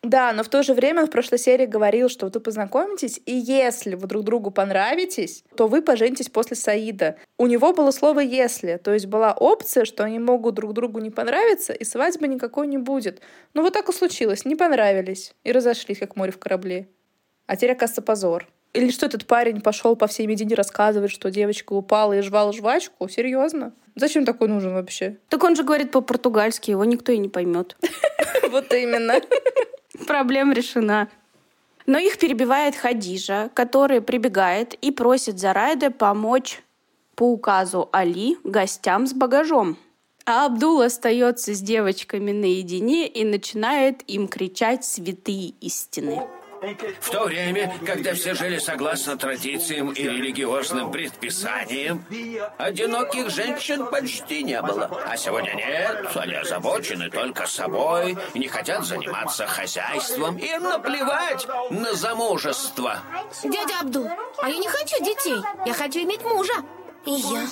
[0.04, 3.96] Да, но в то же время в прошлой серии говорил, что вы познакомитесь, и если
[3.96, 7.16] вы друг другу понравитесь, то вы поженитесь после Саида.
[7.38, 11.10] У него было слово «если», то есть была опция, что они могут друг другу не
[11.10, 13.22] понравиться, и свадьбы никакой не будет.
[13.54, 16.90] Но вот так и случилось, не понравились, и разошлись, как море в корабле.
[17.46, 18.46] А теперь, оказывается, позор.
[18.74, 23.10] Или что этот парень пошел по всей Медине рассказывать, что девочка упала и жвала жвачку?
[23.10, 23.74] Серьезно?
[23.96, 25.18] Зачем такой нужен вообще?
[25.30, 27.78] Так он же говорит по-португальски, его никто и не поймет.
[28.52, 29.22] Вот именно.
[30.08, 31.08] Проблема решена.
[31.86, 36.64] Но их перебивает Хадижа, который прибегает и просит Зарайда помочь
[37.16, 39.78] по указу Али гостям с багажом.
[40.26, 46.22] А Абдул остается с девочками наедине и начинает им кричать святые истины.
[47.00, 52.06] В то время, когда все жили согласно традициям и религиозным предписаниям,
[52.58, 54.90] одиноких женщин почти не было.
[55.06, 60.38] А сегодня нет, они озабочены только собой не хотят заниматься хозяйством.
[60.38, 63.00] Им наплевать на замужество.
[63.44, 65.42] Дядя Абдул, а я не хочу детей.
[65.66, 66.54] Я хочу иметь мужа.
[67.06, 67.48] И я.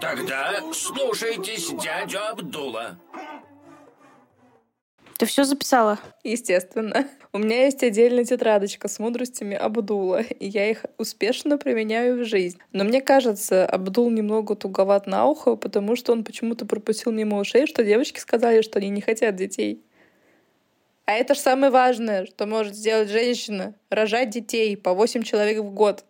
[0.00, 2.98] Тогда слушайтесь дядю Абдула.
[5.18, 5.98] Ты все записала?
[6.24, 7.08] Естественно.
[7.32, 12.58] У меня есть отдельная тетрадочка с мудростями Абдула, и я их успешно применяю в жизнь.
[12.72, 17.66] Но мне кажется, Абдул немного туговат на ухо, потому что он почему-то пропустил мимо ушей,
[17.66, 19.82] что девочки сказали, что они не хотят детей.
[21.06, 25.70] А это же самое важное, что может сделать женщина— рожать детей по 8 человек в
[25.70, 26.04] год.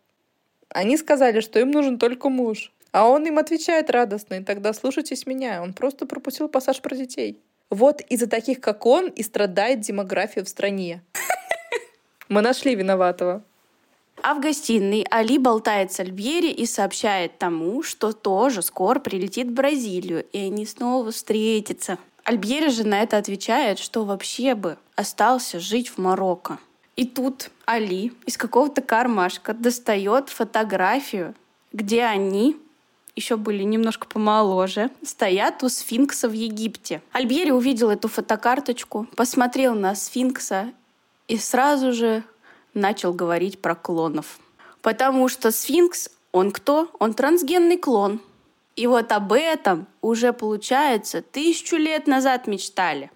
[0.71, 2.73] Они сказали, что им нужен только муж.
[2.91, 7.41] А он им отвечает радостно, и тогда слушайтесь меня, он просто пропустил пассаж про детей.
[7.71, 11.03] Вот из-за таких, как он, и страдает демография в стране.
[12.29, 13.43] Мы нашли виноватого.
[14.23, 19.53] А в гостиной Али болтает с Альбьери и сообщает тому, что тоже скоро прилетит в
[19.53, 21.99] Бразилию, и они снова встретятся.
[22.25, 26.59] Альбьери же на это отвечает, что вообще бы остался жить в Марокко.
[26.97, 31.35] И тут Али из какого-то кармашка достает фотографию,
[31.73, 32.57] где они
[33.17, 37.03] еще были немножко помоложе, стоят у сфинкса в Египте.
[37.13, 40.73] Альбьери увидел эту фотокарточку, посмотрел на сфинкса
[41.27, 42.23] и сразу же
[42.75, 44.39] начал говорить про клонов.
[44.83, 46.91] Потому что сфинкс, он кто?
[47.01, 48.21] Он трансгенный клон.
[48.77, 53.11] И вот об этом уже, получается, тысячу лет назад мечтали.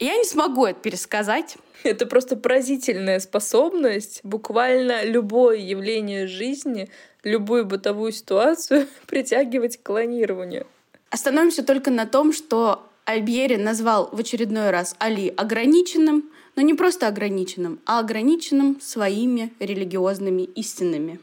[0.00, 1.56] Я не смогу это пересказать.
[1.84, 6.90] Это просто поразительная способность буквально любое явление жизни,
[7.24, 10.66] любую бытовую ситуацию притягивать к клонированию.
[11.10, 16.24] Остановимся только на том, что Альбьери назвал в очередной раз Али ограниченным,
[16.56, 21.18] но не просто ограниченным, а ограниченным своими религиозными истинами.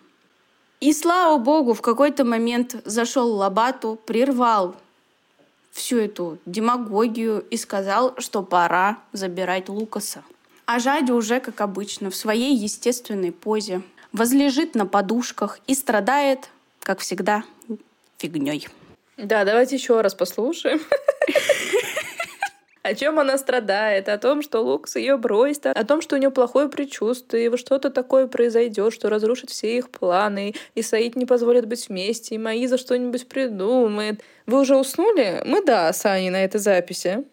[0.79, 4.75] И слава богу, в какой-то момент зашел Лабату, прервал
[5.71, 10.23] всю эту демагогию и сказал, что пора забирать Лукаса.
[10.65, 13.83] А Жади уже, как обычно, в своей естественной позе
[14.15, 16.49] возлежит на подушках и страдает,
[16.79, 17.43] как всегда,
[18.17, 18.67] фигней.
[19.17, 20.79] Да, давайте еще раз послушаем.
[22.83, 26.29] О чем она страдает, о том, что Лукс ее бросит, о том, что у нее
[26.29, 31.65] плохое предчувствие, и что-то такое произойдет, что разрушит все их планы, и Саид не позволит
[31.65, 34.21] быть вместе, и Маиза что-нибудь придумает.
[34.45, 35.41] Вы уже уснули?
[35.47, 37.25] Мы да, с Аней на этой записи.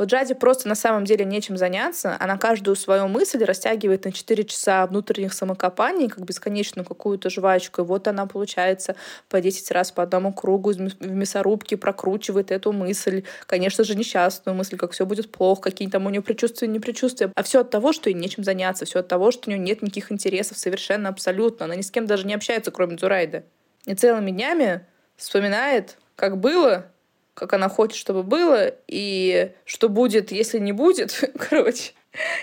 [0.00, 2.16] Вот Джаде просто на самом деле нечем заняться.
[2.18, 7.82] Она каждую свою мысль растягивает на 4 часа внутренних самокопаний, как бесконечную какую-то жвачку.
[7.82, 8.96] И вот она, получается,
[9.28, 13.24] по 10 раз по одному кругу в мясорубке прокручивает эту мысль.
[13.44, 17.30] Конечно же, несчастную мысль, как все будет плохо, какие там у нее предчувствия, не предчувствия.
[17.34, 19.82] А все от того, что ей нечем заняться, все от того, что у нее нет
[19.82, 21.66] никаких интересов совершенно абсолютно.
[21.66, 23.44] Она ни с кем даже не общается, кроме Зурайда.
[23.84, 24.86] И целыми днями
[25.18, 26.86] вспоминает, как было,
[27.34, 31.32] как она хочет, чтобы было, и что будет, если не будет.
[31.50, 31.92] Короче,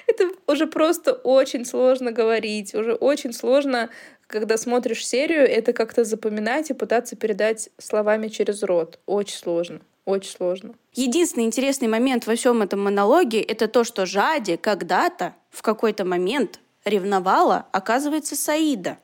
[0.07, 3.89] это уже просто очень сложно говорить, уже очень сложно,
[4.27, 8.99] когда смотришь серию, это как-то запоминать и пытаться передать словами через рот.
[9.05, 9.81] Очень сложно.
[10.05, 10.73] Очень сложно.
[10.93, 16.61] Единственный интересный момент во всем этом монологе— это то, что Жади когда-то, в какой-то момент,
[16.85, 18.97] ревновала, оказывается, Саида.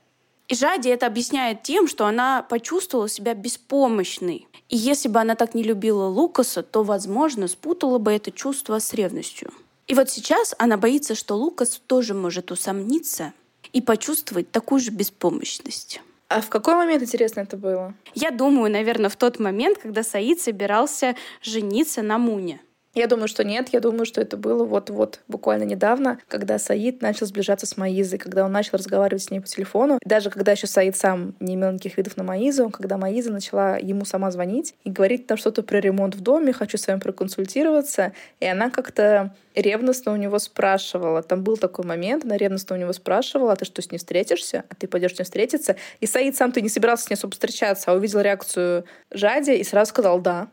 [0.48, 4.48] И Жади это объясняет тем, что она почувствовала себя беспомощной.
[4.70, 8.94] И если бы она так не любила Лукаса, то, возможно, спутала бы это чувство с
[8.94, 9.52] ревностью.
[9.88, 13.34] И вот сейчас она боится, что Лукас тоже может усомниться
[13.74, 16.02] и почувствовать такую же беспомощность.
[16.30, 17.94] А в какой момент, интересно, это было?
[18.16, 22.60] Я думаю, наверное, в тот момент, когда Саид собирался жениться на Муне.
[22.96, 23.70] Я думаю, что нет.
[23.72, 28.46] Я думаю, что это было вот-вот буквально недавно, когда Саид начал сближаться с Маизой, когда
[28.46, 29.98] он начал разговаривать с ней по телефону.
[30.06, 34.06] Даже когда еще Саид сам не имел никаких видов на Маизу, когда Маиза начала ему
[34.06, 38.14] сама звонить и говорить там что-то про ремонт в доме, хочу с вами проконсультироваться.
[38.40, 41.24] И она как-то ревностно у него спрашивала.
[41.24, 44.66] Там был такой момент, она ревностно у него спрашивала, а ты что, с ней встретишься?
[44.70, 45.78] А ты пойдешь с ней встретиться?
[46.00, 49.64] И Саид сам ты не собирался с ней особо встречаться, а увидел реакцию Жади и
[49.64, 50.50] сразу сказал «да,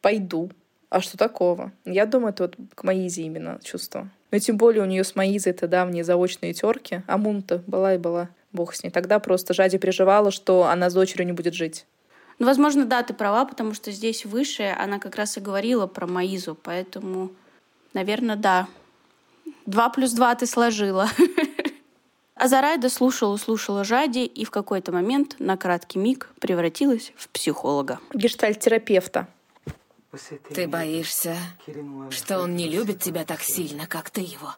[0.00, 0.52] пойду».
[0.94, 1.72] А что такого?
[1.84, 4.08] Я думаю, это вот к Маизе именно чувство.
[4.30, 7.02] Но тем более у нее с Маизой это давние заочные терки.
[7.08, 8.28] А Мунта была и была.
[8.52, 8.90] Бог с ней.
[8.90, 11.84] Тогда просто Жади переживала, что она с дочерью не будет жить.
[12.38, 16.06] Ну, возможно, да, ты права, потому что здесь выше она как раз и говорила про
[16.06, 17.32] Маизу, поэтому,
[17.92, 18.68] наверное, да.
[19.66, 21.08] Два плюс два ты сложила.
[22.36, 28.00] А Зарайда слушала, слушала Жади и в какой-то момент на краткий миг превратилась в психолога.
[28.12, 29.28] Гештальтерапевта.
[30.50, 31.36] Ты боишься,
[32.10, 34.54] что он не любит тебя так сильно, как ты его?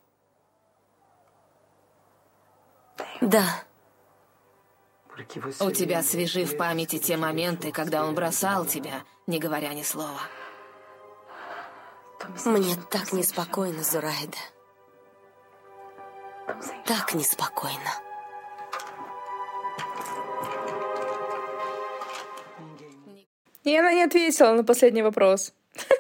[3.20, 3.64] Да.
[5.60, 10.20] У тебя свежи в памяти те моменты, когда он бросал тебя, не говоря ни слова.
[12.44, 14.36] Мне так неспокойно, Зурайда.
[16.84, 17.90] Так неспокойно.
[23.66, 25.52] И она не ответила на последний вопрос.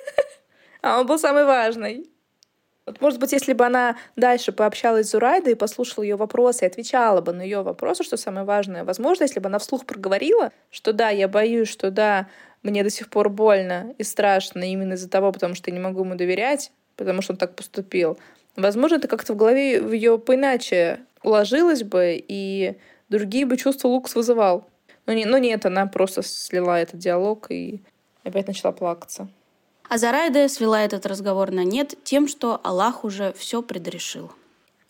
[0.82, 2.08] А он был самый важный.
[2.86, 6.68] Вот, может быть, если бы она дальше пообщалась с Зурайдой и послушала ее вопросы и
[6.68, 10.92] отвечала бы на ее вопросы, что самое важное, возможно, если бы она вслух проговорила, что
[10.92, 12.28] да, я боюсь, что да,
[12.62, 16.04] мне до сих пор больно и страшно именно из-за того, потому что я не могу
[16.04, 18.16] ему доверять, потому что он так поступил.
[18.54, 22.76] Возможно, это как-то в голове в ее поиначе уложилось бы, и
[23.08, 24.68] другие бы чувства Лукас вызывал.
[25.06, 27.82] Но, не, но нет, она просто слила этот диалог и
[28.24, 29.28] опять начала плакаться.
[29.88, 34.32] А Зарайда свела этот разговор на нет тем, что Аллах уже все предрешил.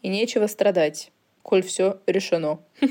[0.01, 1.13] И нечего страдать,
[1.43, 2.61] коль все решено.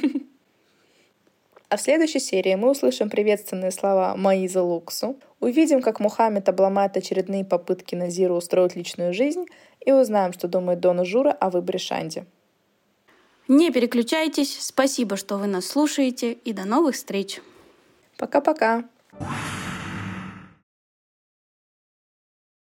[1.67, 7.43] А в следующей серии мы услышим приветственные слова Маиза Луксу, увидим, как Мухаммед обломает очередные
[7.43, 9.45] попытки Назира устроить личную жизнь
[9.83, 12.25] и узнаем, что думает Дона Жура о выборе Шанди.
[13.47, 17.41] Не переключайтесь, спасибо, что вы нас слушаете, и до новых встреч.
[18.17, 18.85] Пока-пока.